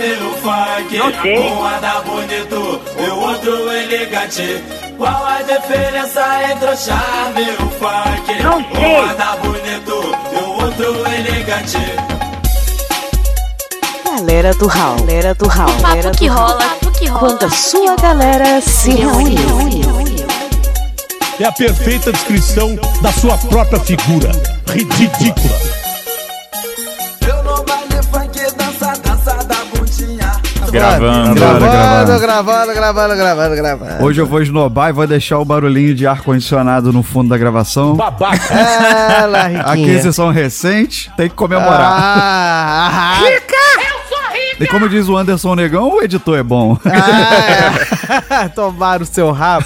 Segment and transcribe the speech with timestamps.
[0.00, 0.98] charme, o funk.
[0.98, 1.38] Não sei.
[1.38, 4.64] Um anda bonito, o outro elegante.
[4.96, 8.42] Qual a diferença entre o charme e o funk?
[8.42, 8.96] Não sei.
[8.96, 11.78] Um anda bonito, o outro elegante.
[14.04, 17.20] Galera do Hall, galera do Hall, galera Papo que rola, papo que rola.
[17.20, 19.36] Quando a sua galera se reúne.
[21.38, 24.30] É a perfeita descrição da sua própria figura.
[24.68, 25.89] Ridícula.
[30.70, 31.34] Gravando.
[31.34, 34.04] Gravando, gravando, gravando, gravando, gravando.
[34.04, 37.96] Hoje eu vou esnobar e vou deixar o barulhinho de ar-condicionado no fundo da gravação.
[37.96, 38.38] Babaca.
[39.66, 41.80] Aquisição recente, tem que comemorar.
[41.80, 43.99] Ah, ah,
[44.60, 46.76] E como diz o Anderson Negão, o editor é bom.
[46.84, 48.48] ah, é.
[48.54, 49.64] Tomaram o seu rabo.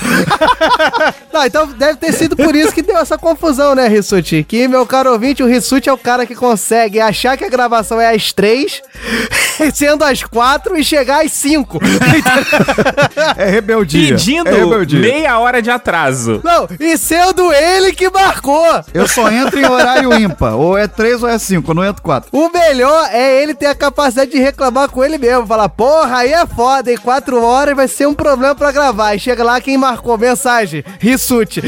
[1.33, 4.45] Não, então deve ter sido por isso que deu essa confusão, né, Rissuti?
[4.47, 8.01] Que, meu caro ouvinte, o Rissuti é o cara que consegue achar que a gravação
[8.01, 8.81] é às três,
[9.75, 11.81] sendo às quatro e chegar às cinco.
[13.37, 14.15] É rebeldia.
[14.15, 15.01] Pedindo é rebeldia.
[15.01, 16.41] meia hora de atraso.
[16.45, 18.85] Não, e sendo ele que marcou.
[18.95, 20.55] Eu só entro em horário ímpar.
[20.55, 21.73] Ou é três ou é cinco.
[21.73, 22.29] Eu não entro quatro.
[22.33, 25.47] O melhor é ele ter a capacidade de reclamar com ele mesmo.
[25.47, 29.15] Falar, porra, aí é foda, em quatro horas vai ser um problema pra gravar.
[29.15, 31.61] E chega lá quem marcou mensagem, Rissuti.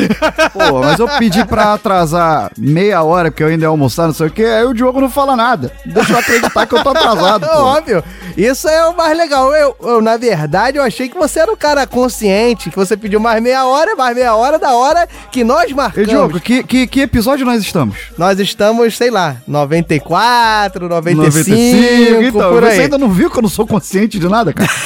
[0.52, 4.26] Pô, mas eu pedi pra atrasar meia hora, porque eu ainda ia almoçar, não sei
[4.26, 4.44] o quê.
[4.44, 5.72] Aí o Diogo não fala nada.
[5.84, 7.58] Deixa eu acreditar que eu tô atrasado, pô.
[7.58, 8.02] Óbvio.
[8.36, 9.54] Isso é o mais legal.
[9.54, 13.18] Eu, eu, na verdade, eu achei que você era um cara consciente, que você pediu
[13.18, 16.08] mais meia hora, mais meia hora da hora que nós E marcamos.
[16.08, 17.96] Diogo, que, que, que episódio nós estamos?
[18.18, 22.80] Nós estamos, sei lá, 94, 95, Então, por você aí.
[22.82, 24.70] ainda não viu que eu não sou consciente de nada, cara?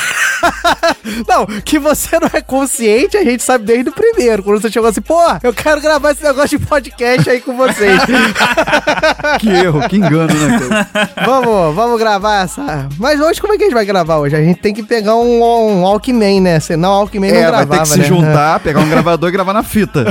[1.28, 4.42] Não, que você não é consciente, a gente sabe desde o primeiro.
[4.42, 8.00] Quando você chegou assim, pô, eu quero gravar esse negócio de podcast aí com vocês.
[9.38, 11.10] que erro, que engano, né, cara?
[11.26, 12.88] vamos, vamos gravar essa.
[12.98, 14.36] Mas hoje, como é que a gente vai gravar hoje?
[14.36, 16.60] A gente tem que pegar um, um Walkman, né?
[16.60, 18.04] Senão o Walkman não É, vai gravava, ter que se né?
[18.04, 20.04] juntar, pegar um gravador e gravar na fita.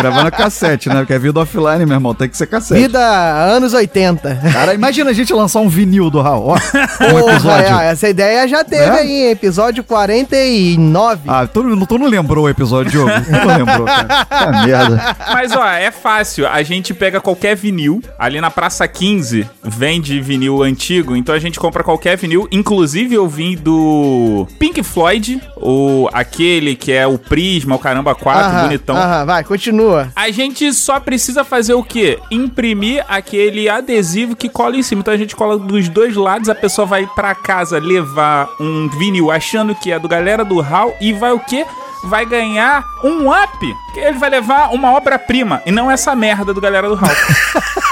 [0.00, 0.96] gravar na cassete, né?
[1.00, 2.80] Porque é vida offline, meu irmão, tem que ser cassete.
[2.80, 4.40] Vida anos 80.
[4.52, 6.56] Cara, imagina a gente lançar um vinil do Raul, ó.
[7.00, 7.76] Um Porra, episódio.
[7.78, 8.90] é, essa ideia já teve É?
[8.90, 11.22] aí, episódio 49.
[11.28, 13.10] Ah, tu, não- tu não lembrou o episódio, Diogo?
[13.24, 14.26] Tu não lembrou, cara.
[14.30, 15.16] É merda.
[15.32, 16.46] Mas ó, é fácil.
[16.48, 18.02] A gente pega qualquer vinil.
[18.18, 21.14] Ali na Praça 15 vende vinil antigo.
[21.16, 22.48] Então a gente compra qualquer vinil.
[22.50, 25.40] Inclusive eu vim do Pink Floyd.
[25.56, 28.96] O, aquele que é o Prisma, o Caramba 4, Aham, bonitão.
[28.96, 30.08] aham, vai, continua.
[30.16, 32.18] A gente só precisa fazer o quê?
[32.30, 35.00] Imprimir aquele adesivo que cola em cima.
[35.02, 39.30] Então a gente cola dos dois lados, a pessoa vai pra casa levar um vinil
[39.30, 41.66] achando que é do galera do HAL e vai o quê?
[42.04, 46.60] Vai ganhar um up, que ele vai levar uma obra-prima e não essa merda do
[46.60, 47.10] galera do HAL.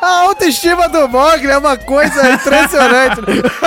[0.00, 3.20] A autoestima do Mogli é uma coisa impressionante.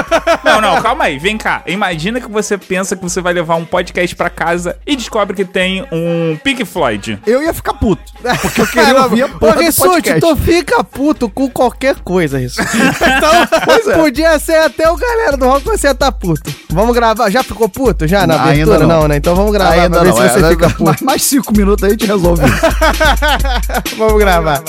[0.44, 1.64] não, não, calma aí, vem cá.
[1.66, 5.46] Imagina que você pensa que você vai levar um podcast pra casa e descobre que
[5.46, 7.20] tem um Pink Floyd.
[7.26, 8.04] Eu ia ficar puto.
[8.42, 10.20] Porque eu queria ouvir a porra do podcast.
[10.20, 12.62] tu fica puto com qualquer coisa, isso.
[12.62, 13.98] Então, é.
[13.98, 16.54] podia ser até o galera do rock você tá puto.
[16.70, 17.30] Vamos gravar.
[17.30, 18.08] Já ficou puto?
[18.08, 18.80] Já na Ainda abertura?
[18.80, 18.94] não.
[19.04, 19.18] Não, né?
[19.18, 21.90] Então vamos gravar Ainda pra ver não, se você é, fica mais, cinco minutos aí
[21.90, 23.96] a gente resolve isso.
[23.98, 24.62] Vamos gravar.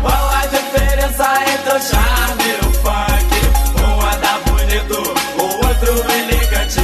[0.00, 3.30] Qual a diferença entre o charme e o funk?
[3.80, 4.98] Um anda bonito,
[5.38, 6.80] o outro elegante.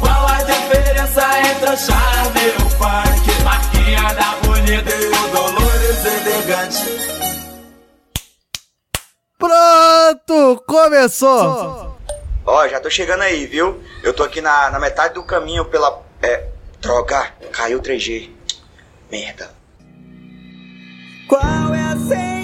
[0.00, 3.42] Qual a diferença entre o charme e o funk?
[3.44, 6.88] Marquinha anda bonito e o Dolores elegante.
[9.38, 10.62] Pronto!
[10.66, 11.97] Começou!
[12.50, 13.78] Ó, já tô chegando aí, viu?
[14.02, 16.02] Eu tô aqui na, na metade do caminho pela.
[16.22, 16.46] É.
[16.80, 18.30] Droga, caiu 3G.
[19.10, 19.50] Merda.
[21.28, 22.37] Qual é a senha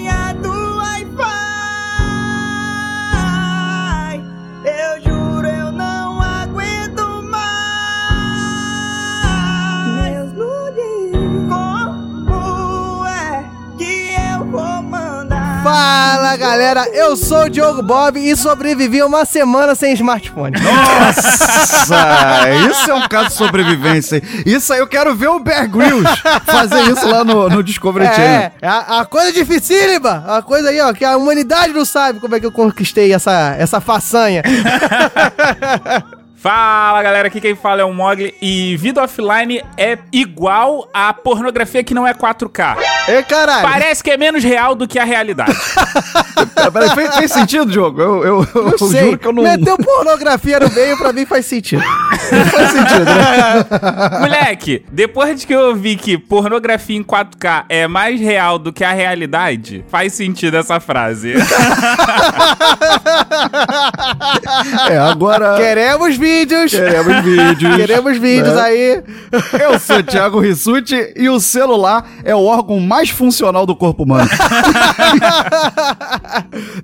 [15.65, 20.55] Fala galera, eu sou o Diogo Bob e sobrevivi uma semana sem smartphone.
[20.61, 21.89] Nossa,
[22.69, 24.21] isso é um caso de sobrevivência.
[24.45, 28.27] Isso aí eu quero ver o Bear Grylls fazer isso lá no, no Discovery Channel.
[28.27, 32.19] É, é a, a coisa dificílima, a coisa aí, ó, que a humanidade não sabe
[32.19, 34.43] como é que eu conquistei essa, essa façanha.
[36.45, 41.83] Fala galera, aqui quem fala é o Mogli e vida offline é igual a pornografia
[41.83, 42.77] que não é 4K.
[43.07, 43.67] Ê, caralho.
[43.67, 45.57] Parece que é menos real do que a realidade.
[46.71, 47.99] Peraí, fez, fez sentido, Diogo?
[47.99, 49.05] Eu, eu, eu Não sei.
[49.05, 49.41] juro que eu não.
[49.41, 51.81] Meteu pornografia no meio, pra mim faz sentido.
[52.51, 54.19] faz sentido, né?
[54.21, 58.83] Moleque, depois de que eu vi que pornografia em 4K é mais real do que
[58.83, 61.33] a realidade, faz sentido essa frase.
[64.89, 65.55] É, agora.
[65.57, 66.71] Queremos vídeos.
[66.71, 67.75] Queremos vídeos.
[67.77, 68.61] Queremos vídeos né?
[68.61, 69.03] aí.
[69.61, 74.03] Eu sou o Thiago Rissuti e o celular é o órgão mais funcional do corpo
[74.03, 74.29] humano.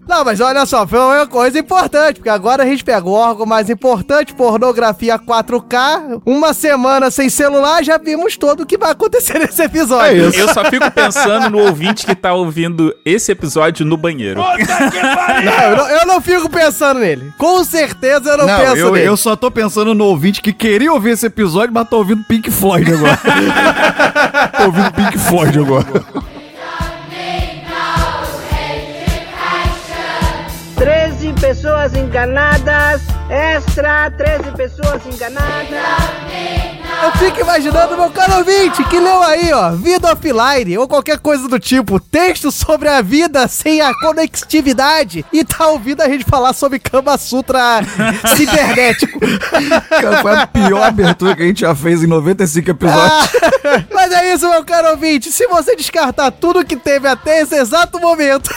[0.07, 3.45] Não, mas olha só, foi uma coisa importante, porque agora a gente pega o órgão
[3.45, 9.39] mais importante, pornografia 4K, uma semana sem celular, já vimos todo o que vai acontecer
[9.39, 10.25] nesse episódio.
[10.25, 10.39] É isso.
[10.39, 14.41] Eu só fico pensando no ouvinte que tá ouvindo esse episódio no banheiro.
[14.41, 17.31] Não, eu, não, eu não fico pensando nele.
[17.37, 19.07] Com certeza eu não, Não, penso eu, nele.
[19.07, 22.49] eu só tô pensando no ouvinte que queria ouvir esse episódio, mas tá ouvindo Pink
[22.49, 23.19] Floyd agora.
[24.57, 26.31] tô ouvindo Pink Floyd agora.
[30.81, 33.03] 13 pessoas enganadas.
[33.29, 35.77] Extra, 13 pessoas enganadas.
[37.03, 41.47] Eu fico imaginando, meu caro ouvinte, que leu aí, ó, vida offline, ou qualquer coisa
[41.47, 46.53] do tipo, texto sobre a vida sem a conectividade, e tá ouvindo a gente falar
[46.53, 47.81] sobre Kama Sutra
[48.37, 49.19] cibernético.
[49.89, 53.29] Cara, foi a pior abertura que a gente já fez em 95 episódios.
[53.91, 57.99] Mas é isso, meu caro ouvinte, se você descartar tudo que teve até esse exato
[57.99, 58.49] momento,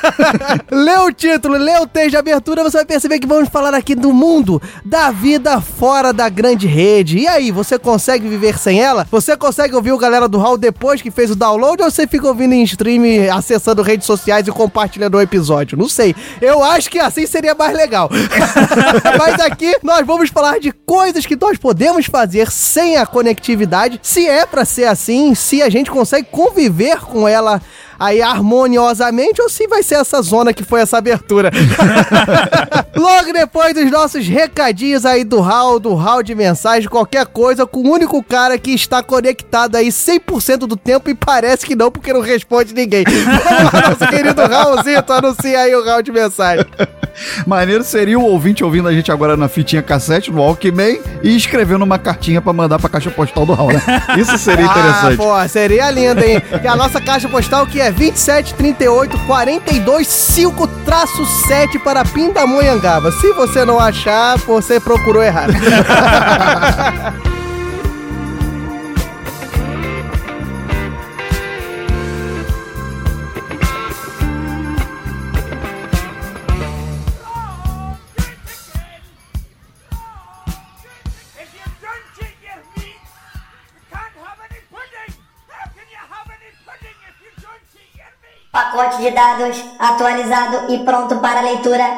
[0.72, 3.94] lê o título, lê o texto de abertura, você vai perceber que vamos falar aqui
[3.94, 7.18] do mundo, da vida fora da grande rede.
[7.18, 9.06] E aí, você consegue viver sem ela?
[9.10, 12.26] Você consegue ouvir o galera do Hall depois que fez o download ou você fica
[12.26, 13.02] ouvindo em stream,
[13.34, 15.76] acessando redes sociais e compartilhando o episódio?
[15.76, 16.14] Não sei.
[16.40, 18.08] Eu acho que assim seria mais legal.
[19.18, 24.26] Mas aqui nós vamos falar de coisas que nós podemos fazer sem a conectividade, se
[24.26, 27.60] é pra ser assim, se a gente consegue conviver com ela
[27.98, 31.50] aí harmoniosamente ou se vai ser essa zona que foi essa abertura.
[32.94, 37.80] Logo depois dos nossos recadinhos aí do hall, do hall de mensagem, qualquer coisa, com
[37.80, 42.12] o único cara que está conectado aí 100% do tempo e parece que não, porque
[42.12, 43.04] não responde ninguém.
[43.48, 46.64] Vamos lá, nosso querido Raulzito, anuncia aí o hall de mensagem.
[47.46, 51.82] Maneiro seria o ouvinte ouvindo a gente agora na fitinha cassete, no Walkman, e escrevendo
[51.82, 53.82] uma cartinha pra mandar pra caixa postal do Raul, né?
[54.18, 55.14] Isso seria interessante.
[55.14, 56.42] Ah, pô, seria lindo, hein?
[56.62, 63.10] E a nossa caixa postal que é 2738 42 5-7 para Pindamonhangaba.
[63.12, 65.52] Se você não achar, você procurou errado.
[88.54, 91.88] Pacote de dados atualizado e pronto para leitura.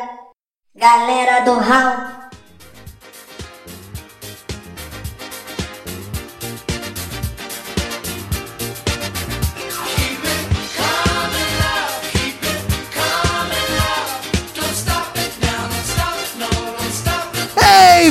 [0.74, 2.25] Galera do HAL.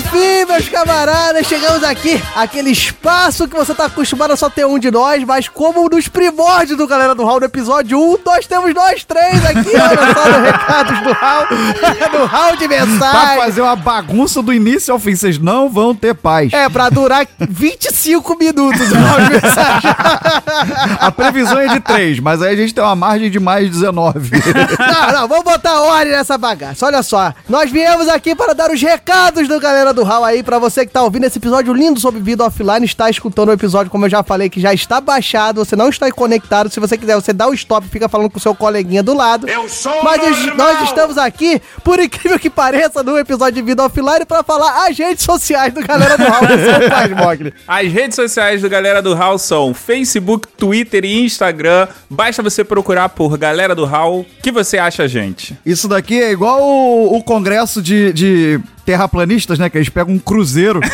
[0.06, 4.78] Enfim, meus camaradas, chegamos aqui, aquele espaço que você tá acostumado a só ter um
[4.78, 8.74] de nós, mas como nos primórdios do Galera do Hall no episódio 1, nós temos
[8.74, 11.48] nós três aqui, olha só, no Recados do Hall,
[12.20, 13.38] no Hall de Pra mensagem.
[13.42, 16.54] fazer uma bagunça do início ao fim, vocês não vão ter paz.
[16.54, 19.92] É, pra durar 25 minutos o Hall de mensagem.
[21.00, 24.32] A previsão é de 3, mas aí a gente tem uma margem de mais 19.
[24.80, 26.86] Não, não, vamos botar ordem nessa bagaça.
[26.86, 30.58] Olha só, nós viemos aqui para dar os recados do Galera do Hall aí, pra
[30.60, 34.06] você que tá ouvindo esse episódio lindo sobre vida offline, está escutando o episódio, como
[34.06, 36.70] eu já falei, que já está baixado, você não está conectado.
[36.70, 39.14] Se você quiser, você dá o stop e fica falando com o seu coleguinha do
[39.14, 39.50] lado.
[39.50, 40.56] Eu sou Mas normal.
[40.58, 44.98] nós estamos aqui, por incrível que pareça, no episódio de vida offline, pra falar as
[44.98, 46.48] redes sociais do Galera do Hall.
[46.48, 47.54] Você faz, Mogli.
[47.68, 51.88] As redes sociais do Galera do Hall são Facebook, Twitter e Instagram.
[52.10, 55.58] Basta você procurar por Galera do Hall que você acha a gente.
[55.66, 59.70] Isso daqui é igual o, o congresso de, de terraplanistas, né?
[59.70, 60.80] Que eles pegam um cruzeiro.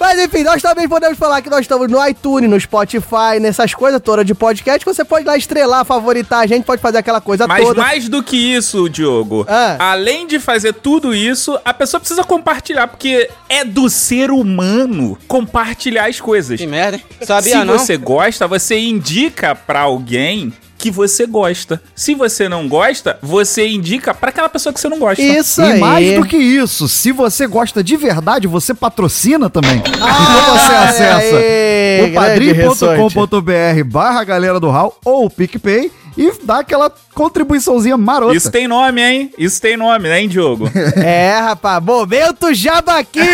[0.00, 4.00] Mas enfim, nós também podemos falar que nós estamos no iTunes, no Spotify, nessas coisas
[4.00, 4.84] todas de podcast.
[4.84, 7.82] que Você pode lá estrelar, favoritar a gente, pode fazer aquela coisa Mas toda.
[7.82, 9.76] mais do que isso, Diogo, Ah.
[9.90, 16.06] além de fazer tudo isso, a pessoa precisa compartilhar, porque é do ser humano compartilhar
[16.06, 16.60] as coisas.
[16.60, 17.04] Que merda, hein?
[17.22, 17.76] Sabia Se não?
[17.76, 21.82] você gosta, você indica pra alguém que você gosta.
[21.94, 25.20] Se você não gosta, você indica pra aquela pessoa que você não gosta.
[25.20, 25.80] Isso e aí.
[25.80, 29.78] mais do que isso, se você gosta de verdade, você patrocina também.
[29.78, 36.32] então Ah, você acessa aí, o padrim.com.br barra galera do Hall ou o PicPay e
[36.44, 38.36] dá aquela contribuiçãozinha marota.
[38.36, 39.32] Isso tem nome, hein?
[39.38, 40.68] Isso tem nome, né, hein, Diogo?
[40.96, 43.20] É, rapaz, momento jabaqui!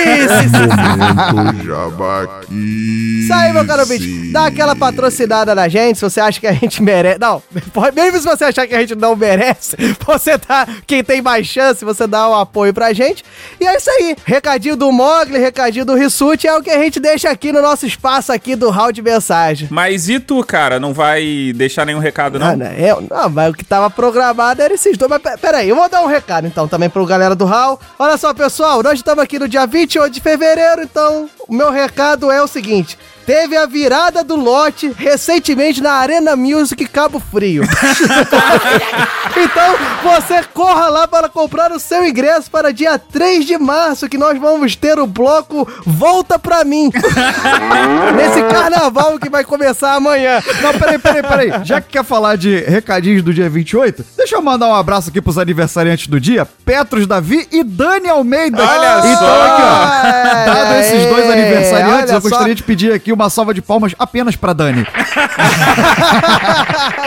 [2.51, 4.31] Isso aí, meu caro ouvinte.
[4.33, 7.19] Dá aquela patrocinada na gente, se você acha que a gente merece.
[7.19, 9.77] Não, pode- mesmo se você achar que a gente não merece,
[10.07, 10.67] você dá.
[10.87, 13.25] Quem tem mais chance, você dá um apoio pra gente.
[13.61, 14.17] E é isso aí.
[14.25, 17.87] Recadinho do Mogli, recadinho do Rissuti é o que a gente deixa aqui no nosso
[17.87, 19.69] espaço aqui do Hall de Mensagem.
[19.71, 20.79] Mas e tu, cara?
[20.79, 22.49] Não vai deixar nenhum recado, não?
[22.49, 25.11] Ah, não, é, não, mas o que tava programado era esses dois.
[25.11, 27.79] Mas pe- peraí, eu vou dar um recado então também pro galera do Hall.
[27.99, 32.31] Olha só, pessoal, nós estamos aqui no dia 28 de fevereiro, então o meu recado
[32.31, 32.99] é o seguinte.
[33.27, 37.65] Teve a virada do lote recentemente na Arena Music Cabo Frio.
[39.37, 44.19] então, você corra lá para comprar o seu ingresso para dia 3 de março, que
[44.19, 46.91] nós vamos ter o bloco Volta Pra Mim.
[48.15, 50.43] Nesse carnaval que vai começar amanhã.
[50.63, 51.65] Não, peraí, peraí, peraí.
[51.65, 55.23] Já que quer falar de recadinhos do dia 28, deixa eu mandar um abraço aqui
[55.23, 58.63] pros aniversariantes do dia, Petros Davi e Dani Almeida.
[58.63, 59.43] Olha então, só!
[59.43, 60.34] aqui, ó.
[60.45, 62.55] Dado esses dois aniversariantes, eu gostaria só.
[62.55, 64.87] de pedir aqui uma salva de palmas apenas pra Dani.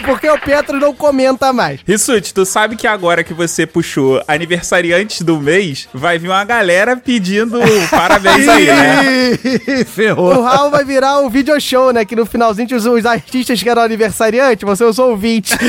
[0.06, 1.80] Porque o Petro não comenta mais.
[1.86, 6.96] Rissuti, tu sabe que agora que você puxou aniversariantes do mês, vai vir uma galera
[6.98, 9.04] pedindo parabéns aí, né?
[9.44, 10.42] Ih, O Ferrou.
[10.42, 12.06] Raul vai virar um video show, né?
[12.06, 15.58] Que no finalzinho os, os artistas que eram aniversariante, você os ouvintes.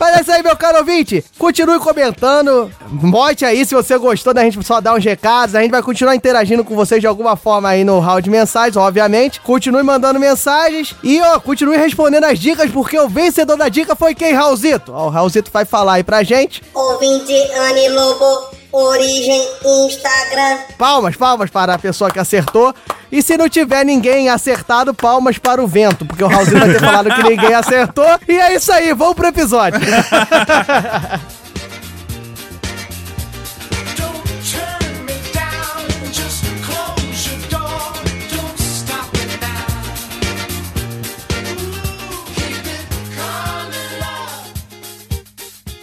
[0.00, 1.24] Mas é isso aí, meu caro ouvinte.
[1.38, 2.70] Continue comentando.
[2.88, 5.54] Bote aí se você gostou da gente só dar uns recados.
[5.54, 8.76] A gente vai continuar interagindo com vocês de alguma forma aí no round de mensagens,
[8.76, 9.40] obviamente.
[9.40, 10.94] Continue mandando mensagens.
[11.02, 14.92] E, ó, continue respondendo as dicas, porque o vencedor da dica foi quem, Raulzito?
[14.92, 16.62] Ó, o Raulzito vai falar aí pra gente.
[16.74, 19.42] Ouvinte Anne Lobo, origem
[19.86, 20.58] Instagram.
[20.76, 22.74] Palmas, palmas para a pessoa que acertou.
[23.10, 26.80] E se não tiver ninguém acertado, palmas para o vento, porque o Raulzinho vai ter
[26.80, 28.06] falado que ninguém acertou.
[28.26, 29.80] E é isso aí, vamos pro episódio.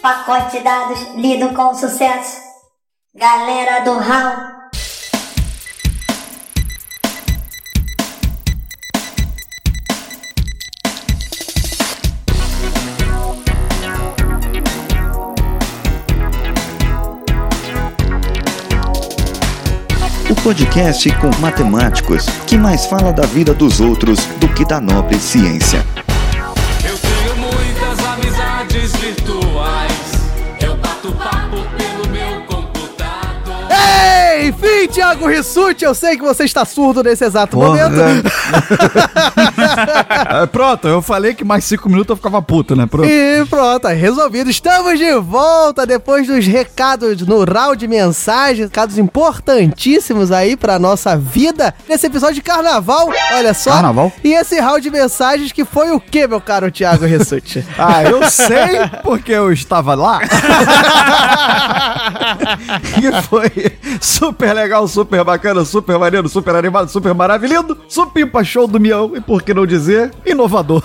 [0.09, 2.37] Pacote de dados lido com sucesso.
[3.13, 4.37] Galera do Raul.
[20.27, 25.19] O podcast com matemáticos que mais fala da vida dos outros do que da nobre
[25.19, 25.85] ciência.
[26.83, 29.58] Eu tenho muitas amizades virtuais.
[34.61, 37.89] Enfim, Thiago Rissuti, eu sei que você está surdo nesse exato Porra.
[37.89, 38.29] momento.
[40.29, 42.85] É, pronto, eu falei que mais cinco minutos eu ficava puto, né?
[42.85, 43.07] Pronto.
[43.09, 44.49] E pronto, aí, resolvido.
[44.49, 51.17] Estamos de volta depois dos recados no round de mensagens, recados importantíssimos aí pra nossa
[51.17, 51.73] vida.
[51.87, 53.71] Nesse episódio de carnaval, olha só.
[53.71, 54.11] Carnaval?
[54.23, 57.65] E esse round de mensagens que foi o que, meu caro Thiago Rissuti?
[57.77, 60.19] Ah, eu sei porque eu estava lá.
[63.01, 63.49] e foi
[64.01, 67.77] super legal, super bacana, super maneiro, super animado, super maravilhoso.
[67.87, 70.83] Supimpa show do Mião e por que não dizer, inovador.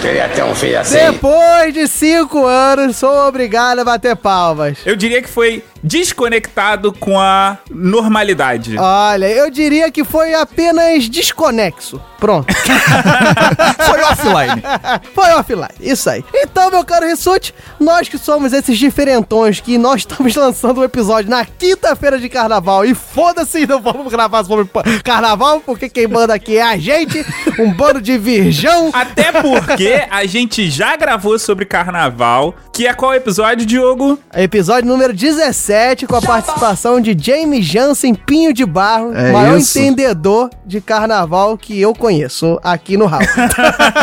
[0.00, 0.94] Queria ter um filho assim.
[0.96, 4.78] Depois de cinco anos, sou obrigado a bater palmas.
[4.84, 8.76] Eu diria que foi desconectado com a normalidade.
[8.78, 12.00] Olha, eu diria que foi apenas desconexo.
[12.18, 12.52] Pronto.
[13.86, 14.62] Foi offline.
[15.14, 16.22] Foi offline, isso aí.
[16.34, 20.49] Então, meu caro Rissuti, nós que somos esses diferentões que nós estamos lançando
[20.80, 24.68] um episódio na quinta-feira de carnaval e foda-se, não vamos gravar sobre
[25.02, 27.24] carnaval, porque quem manda aqui é a gente,
[27.58, 28.90] um bando de virgão.
[28.92, 34.18] Até porque a gente já gravou sobre carnaval, que é qual episódio, Diogo?
[34.34, 39.78] Episódio número 17, com a participação de James Jansen Pinho de Barro, É maior isso.
[39.78, 43.24] entendedor de carnaval que eu conheço aqui no Raul.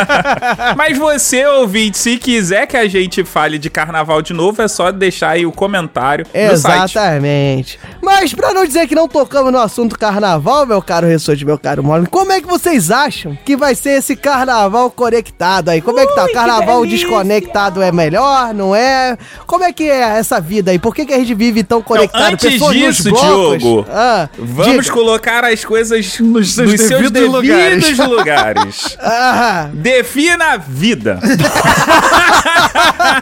[0.76, 4.92] Mas você, ouvinte, se quiser que a gente fale de carnaval de novo, é só
[4.92, 6.92] deixar aí o comentário no site.
[6.98, 7.80] Exatamente.
[8.02, 11.84] Mas pra não dizer que não tocamos no assunto carnaval, meu caro Rissuti, meu caro
[11.84, 15.82] Moro, como é que vocês acham que vai ser esse carnaval conectado aí?
[15.82, 16.26] Como é que tá?
[16.26, 19.18] O carnaval desconectado é melhor, não é?
[19.46, 20.80] Como é que é essa vida aí?
[20.80, 22.34] Por que, que a gente vive tão conectado?
[22.34, 23.58] antes Pessoas nos disso, blocos?
[23.60, 24.92] Diogo, Ah, Vamos diga.
[24.94, 28.98] colocar as coisas Nos seus devidos devidos lugares.
[29.00, 31.20] Ah, Defina a vida.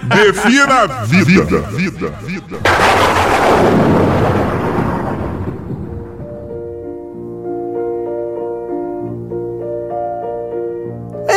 [0.03, 1.61] Defina a vida.
[1.71, 2.57] Vida, vida.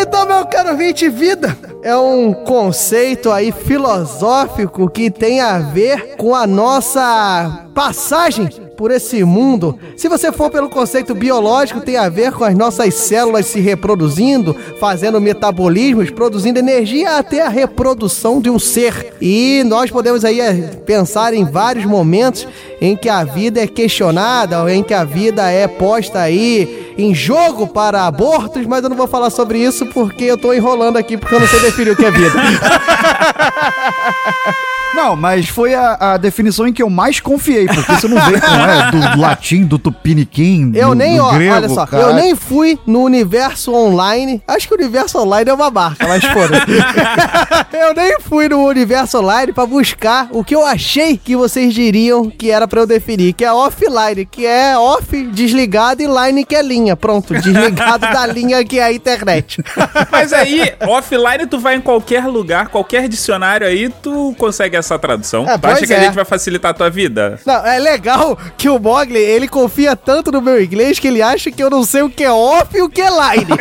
[0.01, 6.35] Então, meu caro ouvinte, vida é um conceito aí filosófico que tem a ver com
[6.35, 9.77] a nossa passagem por esse mundo.
[9.97, 14.55] Se você for pelo conceito biológico, tem a ver com as nossas células se reproduzindo,
[14.79, 19.15] fazendo metabolismos, produzindo energia até a reprodução de um ser.
[19.21, 20.53] E nós podemos aí é,
[20.87, 22.47] pensar em vários momentos
[22.81, 27.67] em que a vida é questionada, em que a vida é posta aí em jogo
[27.67, 31.35] para abortos, mas eu não vou falar sobre isso porque eu tô enrolando aqui porque
[31.35, 32.39] eu não sei definir o que é vida.
[34.95, 38.41] Não, mas foi a, a definição em que eu mais confiei, porque você não vê
[38.41, 42.03] como é do latim, do tupiniquim, Eu do, nem, do ó, grego, olha só, cara.
[42.03, 44.43] eu nem fui no universo online.
[44.47, 46.65] Acho que o universo online é uma marca, mas foda.
[47.73, 52.31] eu nem fui no universo online pra buscar o que eu achei que vocês diriam
[52.31, 56.55] que era pra eu definir, que é offline, que é off, desligado e line que
[56.57, 56.97] é linha.
[56.97, 59.63] Pronto, desligado da linha que é a internet.
[60.11, 65.49] Mas aí, offline, tu vai em qualquer lugar, qualquer dicionário aí, tu consegue essa tradução.
[65.49, 66.05] É, tu acha que a é.
[66.05, 67.39] gente vai facilitar a tua vida?
[67.45, 71.51] Não, é legal que o Mogli, ele confia tanto no meu inglês que ele acha
[71.51, 73.53] que eu não sei o que é off e o que é line.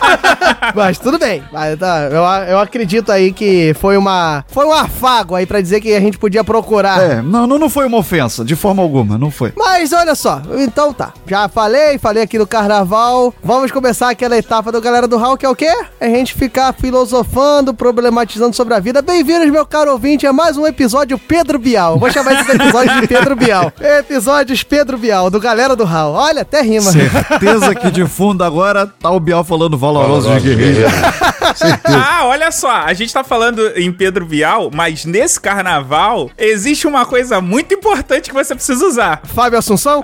[0.74, 1.42] Mas tudo bem.
[1.52, 5.80] Mas, tá, eu, eu acredito aí que foi uma foi um afago aí pra dizer
[5.80, 7.02] que a gente podia procurar.
[7.02, 9.52] É, não, não, não foi uma ofensa, de forma alguma, não foi.
[9.56, 11.12] Mas olha só, então tá.
[11.26, 13.34] Já falei, falei aqui do carnaval.
[13.42, 15.72] Vamos começar aquela etapa do Galera do Hall, que é o quê?
[15.98, 19.02] É a gente ficar filosofando, problematizando sobre a vida.
[19.02, 21.98] Bem-vindos, meu caro ouvinte, a mais um episódio Pedro Bial.
[21.98, 23.72] Vou chamar esses episódios de Pedro Bial.
[23.80, 26.12] Episódios Pedro Bial, do Galera do Hall.
[26.14, 26.90] Olha, até rima.
[26.90, 30.88] Certeza que de fundo agora tá o Bial falando valoroso de guerreiro.
[31.84, 37.04] Ah, olha só, a gente tá falando em Pedro Bial, mas nesse carnaval existe uma
[37.04, 39.22] coisa muito importante que você precisa usar.
[39.24, 40.02] Fábio Assunção?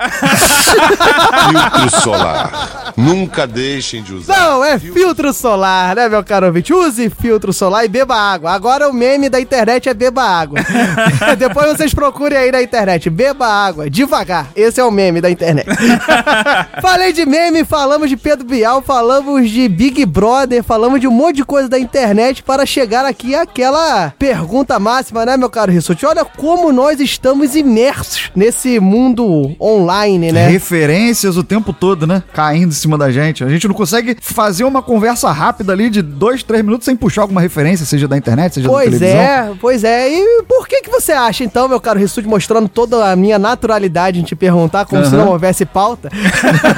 [1.48, 2.92] Filtro solar.
[2.96, 4.36] Nunca deixem de usar.
[4.36, 6.72] Não, é filtro solar, né, meu caro ouvinte?
[6.72, 8.52] Use filtro solar e beba água.
[8.52, 10.35] Agora o meme da internet é beba água.
[11.38, 13.08] Depois vocês procurem aí na internet.
[13.10, 14.48] Beba água, devagar.
[14.54, 15.66] Esse é o meme da internet.
[16.80, 21.36] Falei de meme, falamos de Pedro Bial, falamos de Big Brother, falamos de um monte
[21.36, 26.04] de coisa da internet para chegar aqui àquela pergunta máxima, né, meu caro Rissuti?
[26.06, 30.48] Olha como nós estamos imersos nesse mundo online, né?
[30.48, 32.22] Referências o tempo todo, né?
[32.32, 33.44] Caindo em cima da gente.
[33.44, 37.22] A gente não consegue fazer uma conversa rápida ali de dois, três minutos sem puxar
[37.22, 39.20] alguma referência, seja da internet, seja da Pois televisão.
[39.20, 40.10] é, pois é.
[40.10, 44.20] E por que que você acha, então, meu caro Rissuti, mostrando toda a minha naturalidade
[44.20, 45.24] em te perguntar, como se Aham.
[45.24, 46.10] não houvesse pauta,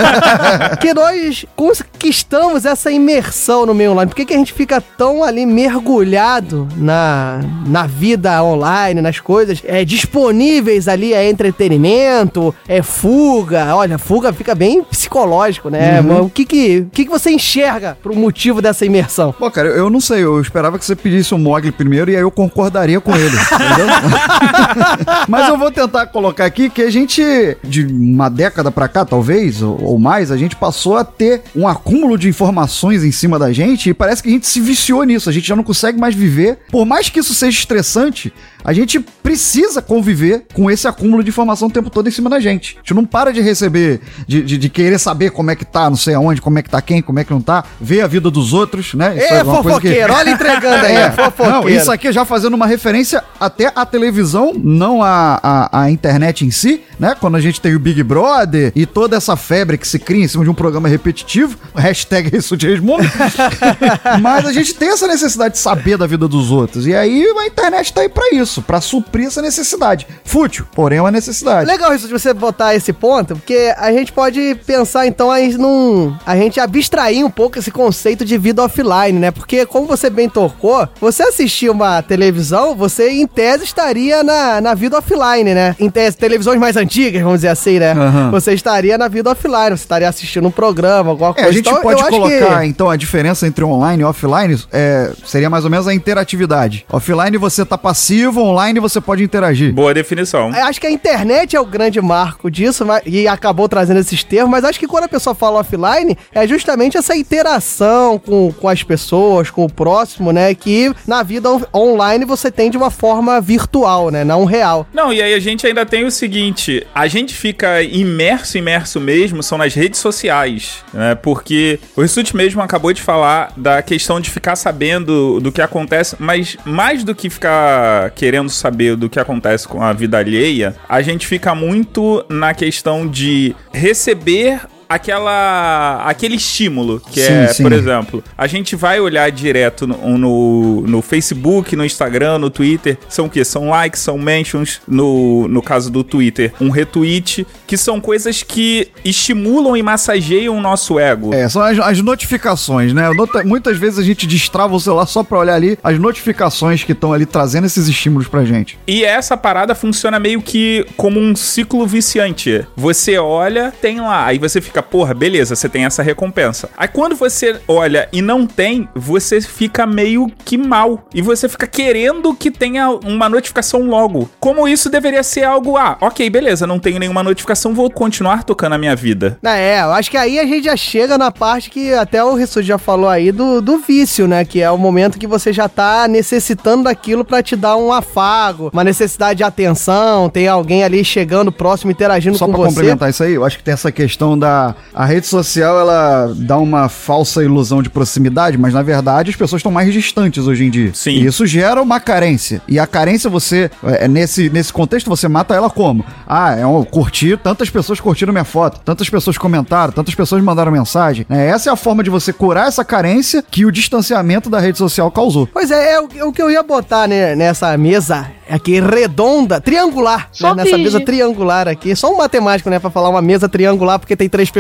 [0.81, 4.09] que nós conquistamos essa imersão no meio online?
[4.09, 9.63] Por que, que a gente fica tão ali mergulhado na, na vida online, nas coisas
[9.65, 13.75] é, disponíveis ali, é entretenimento, é fuga.
[13.75, 16.01] Olha, fuga fica bem psicológico, né?
[16.01, 16.23] Uhum.
[16.23, 19.33] O que que, o que que você enxerga pro motivo dessa imersão?
[19.33, 22.23] Pô, cara, eu não sei, eu esperava que você pedisse o Mogli primeiro e aí
[22.23, 23.87] eu concordaria com ele, entendeu?
[25.29, 27.23] Mas eu vou tentar colocar aqui que a gente,
[27.63, 31.67] de uma década pra cá, talvez, ou, ou mais, a gente passou a ter um
[31.67, 35.29] acúmulo de informações em cima da gente e parece que a gente se viciou nisso,
[35.29, 36.59] a gente já não consegue mais viver.
[36.71, 38.33] Por mais que isso seja estressante,
[38.65, 42.41] a gente precisa conviver com esse acúmulo de informação o tempo todo em cima da
[42.41, 42.75] gente.
[42.77, 45.89] A gente não para de receber, de, de, de querer saber como é que tá,
[45.89, 48.07] não sei aonde, como é que tá quem, como é que não tá, ver a
[48.07, 49.15] vida dos outros, né?
[49.17, 51.51] Isso É, uma coisa que- fofoqueiro, olha entregando aí, é, fofoqueiro.
[51.53, 56.45] Não, isso aqui já fazendo uma referência até à televisão, não à, à, à internet
[56.45, 57.17] em si, né?
[57.19, 60.29] Quando a gente tem o Big Brother e toda essa febre que se cria em
[60.29, 62.69] cima de um programa repetitivo, hashtag isso de.
[64.21, 66.87] Mas a gente tem essa necessidade de saber da vida dos outros.
[66.87, 70.07] E aí a internet tá aí pra isso, pra suprir essa necessidade.
[70.25, 71.67] Fútil, porém é uma necessidade.
[71.67, 76.17] Legal isso de você botar esse ponto, porque a gente pode pensar então aí num.
[76.27, 79.31] A gente abstrair um pouco esse conceito de vida offline, né?
[79.31, 84.75] Porque, como você bem tocou, você assistia uma televisão, você em tese, estaria na, na
[84.75, 85.75] vida offline, né?
[85.79, 87.93] Em tese, televisões mais antigas, vamos dizer assim, né?
[87.93, 88.31] Aham.
[88.31, 91.49] Você estaria na vida offline, você estaria assistindo um programa, alguma É, coisa.
[91.49, 95.49] a gente Então, pode colocar, que- então, a diferença entre online e offline é, seria
[95.51, 96.85] mais ou menos a interatividade.
[96.91, 99.73] Offline você tá passivo, online você pode interagir.
[99.73, 100.51] Boa definição.
[100.55, 104.23] Eu Acho que a internet é o grande marco disso mas- e acabou trazendo esses
[104.23, 108.69] termos, mas acho que quando a pessoa fala offline, é justamente essa interação com, com
[108.69, 110.55] as pessoas, com o próximo, né?
[110.55, 114.25] Que na vida on- online você tem de uma forma virtual, né?
[114.25, 114.87] Não real.
[114.93, 119.43] Não, e aí a gente ainda tem o seguinte: a gente fica imerso, imerso mesmo,
[119.43, 121.15] são nas redes sociais, né?
[121.15, 126.17] Porque o Rissuti mesmo acabou de falar da questão de ficar sabendo do que acontece,
[126.19, 131.01] mas mais do que ficar querendo saber do que acontece com a vida alheia, a
[131.01, 137.63] gente fica muito na questão de receber aquela aquele estímulo que Sim, é, sim.
[137.63, 142.97] por exemplo, a gente vai olhar direto no, no, no Facebook, no Instagram, no Twitter,
[143.09, 143.45] são o quê?
[143.45, 148.89] São likes, são mentions, no, no caso do Twitter, um retweet, que são coisas que
[149.05, 151.35] estimulam e massageiam o nosso ego.
[151.35, 153.11] É, são as, as notificações, né?
[153.13, 156.93] Nota- muitas vezes a gente destrava o celular só pra olhar ali as notificações que
[156.93, 158.79] estão ali trazendo esses estímulos pra gente.
[158.87, 162.67] E essa parada funciona meio que como um ciclo viciante.
[162.77, 166.69] Você olha, tem lá, aí você fica, porra, beleza, você tem essa recompensa.
[166.77, 171.07] Aí quando você olha e não tem, você fica meio que mal.
[171.15, 174.29] E você fica querendo que tenha uma notificação logo.
[174.41, 178.75] Como isso deveria ser algo, ah, ok, beleza, não tenho nenhuma notificação, vou continuar tocando
[178.75, 179.39] a minha vida.
[179.45, 182.67] É, eu acho que aí a gente já chega na parte que até o Rissuti
[182.67, 184.45] já falou aí do, do vício, né?
[184.45, 188.71] Que é o momento que você já tá necessitando daquilo pra te dar um afago,
[188.73, 192.69] uma necessidade de atenção, tem alguém ali chegando próximo, interagindo Só com pra você.
[192.69, 194.68] complementar isso aí, eu acho que tem essa questão da.
[194.95, 199.61] A rede social, ela dá uma falsa ilusão de proximidade, mas na verdade as pessoas
[199.61, 200.91] estão mais distantes hoje em dia.
[200.95, 201.11] Sim.
[201.11, 202.61] E isso gera uma carência.
[202.69, 203.71] E a carência, você.
[203.83, 206.05] É, nesse, nesse contexto, você mata ela como?
[206.27, 210.73] Ah, é um curtir, tantas pessoas curtiram minha foto, tantas pessoas comentaram, tantas pessoas mandaram
[210.73, 211.27] mensagem.
[211.29, 214.79] É, essa é a forma de você curar essa carência que o distanciamento da rede
[214.79, 215.47] social causou.
[215.47, 219.61] Pois é, é o, é o que eu ia botar né, nessa mesa aqui redonda,
[219.61, 221.95] triangular, Só né, nessa mesa triangular aqui.
[221.95, 224.58] Só um matemático, né, pra falar uma mesa triangular porque tem três pessoas.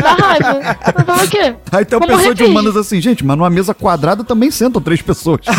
[0.00, 0.76] Dá raiva.
[1.06, 1.54] Falar o quê?
[1.70, 4.80] Aí tem uma Vamos pessoa de humanas assim, gente, mas numa mesa quadrada também sentam
[4.80, 5.40] três pessoas.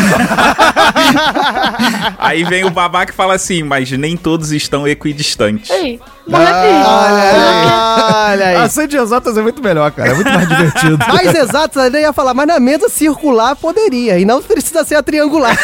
[2.18, 5.70] Aí vem o babaca e fala assim, mas nem todos estão equidistantes.
[5.70, 6.74] Ei, vamos repetir.
[8.34, 8.56] Olha aí.
[8.56, 10.10] A de exatas é muito melhor, cara.
[10.10, 10.98] É muito mais divertido.
[11.08, 15.02] Mais exatos, eu ia falar, mas na mesa circular poderia, e não precisa ser a
[15.02, 15.56] triangular.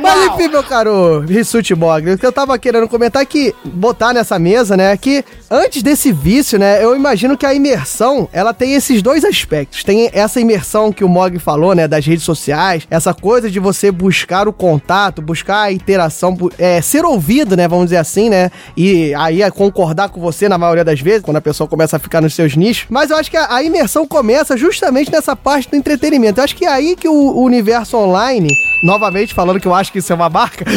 [0.00, 4.12] Mas enfim, meu caro Rissuti Mogli, o que eu tava querendo comentar é que, botar
[4.12, 8.74] nessa mesa, né, que antes desse vício, né, eu imagino que a imersão, ela tem
[8.74, 9.84] esses dois aspectos.
[9.84, 13.90] Tem essa imersão que o Mogli falou, né, das redes sociais, essa coisa de você
[13.90, 19.14] buscar o contato, buscar a interação, é, ser ouvido, né, vamos dizer assim, né, e
[19.14, 22.20] aí é concordar com você na maioria das vezes, quando a pessoa começa a ficar
[22.20, 22.86] nos seus nichos.
[22.90, 26.40] Mas eu acho que a, a imersão começa justamente nessa parte do entretenimento.
[26.40, 29.90] Eu acho que é aí que o, o universo online, novamente falando que eu acho
[29.90, 30.64] que isso é uma marca,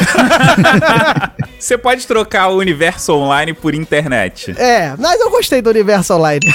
[1.59, 4.53] Você pode trocar o universo online por internet.
[4.57, 6.45] é, mas eu gostei do universo online.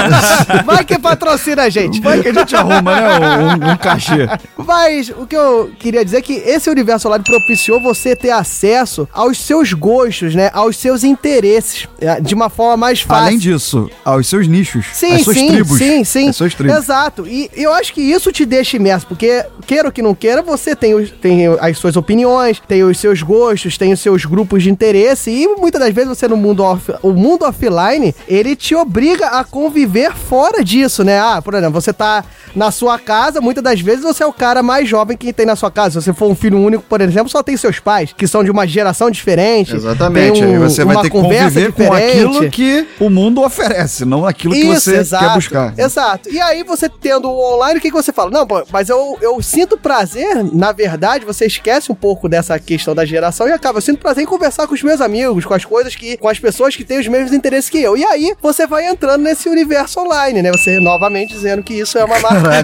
[0.66, 2.00] Vai que patrocina a gente.
[2.00, 3.38] Vai que a gente arruma, né?
[3.38, 4.28] Um, um cachê.
[4.58, 9.08] Mas o que eu queria dizer é que esse universo online propiciou você ter acesso
[9.12, 10.50] aos seus gostos, né?
[10.52, 13.24] Aos seus interesses, é, de uma forma mais fácil.
[13.26, 15.78] Além disso, aos seus nichos, Sim, às suas sim, tribos.
[15.78, 16.28] sim, sim.
[16.28, 16.76] Às suas tribos.
[16.76, 17.26] Exato.
[17.26, 20.74] E eu acho que isso te deixa imerso, porque, queira ou que não queira, você
[20.74, 24.70] tem, os- tem as suas opiniões, tem os seus gostos, tem os seus grupos de
[24.70, 29.26] interesse, e muitas das vezes você no mundo off, o mundo offline, ele te obriga
[29.28, 31.18] a conviver fora disso, né?
[31.20, 34.62] Ah, por exemplo, você tá na sua casa, muitas das vezes você é o cara
[34.62, 36.00] mais jovem que tem na sua casa.
[36.00, 38.50] Se você for um filho único, por exemplo, só tem seus pais, que são de
[38.50, 39.74] uma geração diferente.
[39.74, 39.99] Exatamente.
[40.08, 42.10] Tem Aí você vai ter que conviver com diferente.
[42.10, 45.74] aquilo que o mundo oferece, não aquilo que você quer buscar.
[45.76, 46.30] Exato.
[46.30, 48.30] E aí você tendo o online, o que, que você fala?
[48.30, 52.94] Não, pô, mas eu, eu sinto prazer, na verdade, você esquece um pouco dessa questão
[52.94, 55.64] da geração e acaba, eu sinto prazer em conversar com os meus amigos, com as
[55.64, 57.96] coisas que, com as pessoas que têm os mesmos interesses que eu.
[57.96, 60.50] E aí você vai entrando nesse universo online, né?
[60.52, 62.40] Você novamente dizendo que isso é uma marca.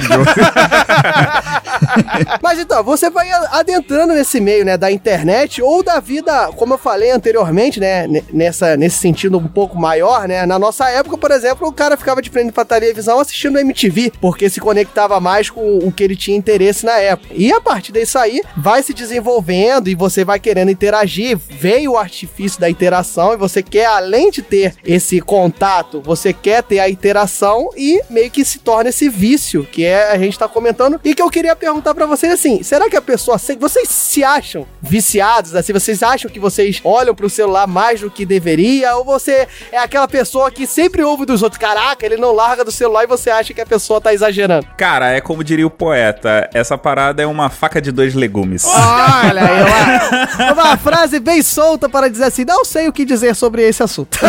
[2.43, 6.79] Mas então, você vai adentrando nesse meio, né, da internet ou da vida, como eu
[6.79, 11.31] falei anteriormente, né, ne- nessa, nesse sentido um pouco maior, né, na nossa época, por
[11.33, 15.79] exemplo, o cara ficava de frente pra televisão assistindo MTV, porque se conectava mais com
[15.79, 17.35] o que ele tinha interesse na época.
[17.37, 21.99] E a partir disso aí, vai se desenvolvendo e você vai querendo interagir, veio o
[21.99, 26.89] artifício da interação e você quer, além de ter esse contato, você quer ter a
[26.89, 31.15] interação e meio que se torna esse vício que é a gente tá comentando e
[31.15, 35.55] que eu queria perguntar pra vocês assim, será que a pessoa, vocês se acham viciados,
[35.57, 39.79] assim, vocês acham que vocês olham pro celular mais do que deveria ou você é
[39.79, 43.31] aquela pessoa que sempre ouve dos outros, caraca, ele não larga do celular e você
[43.31, 44.67] acha que a pessoa tá exagerando?
[44.77, 48.65] Cara, é como diria o poeta, essa parada é uma faca de dois legumes.
[48.65, 53.35] Olha aí, uma, uma frase bem solta para dizer assim, não sei o que dizer
[53.35, 54.19] sobre esse assunto.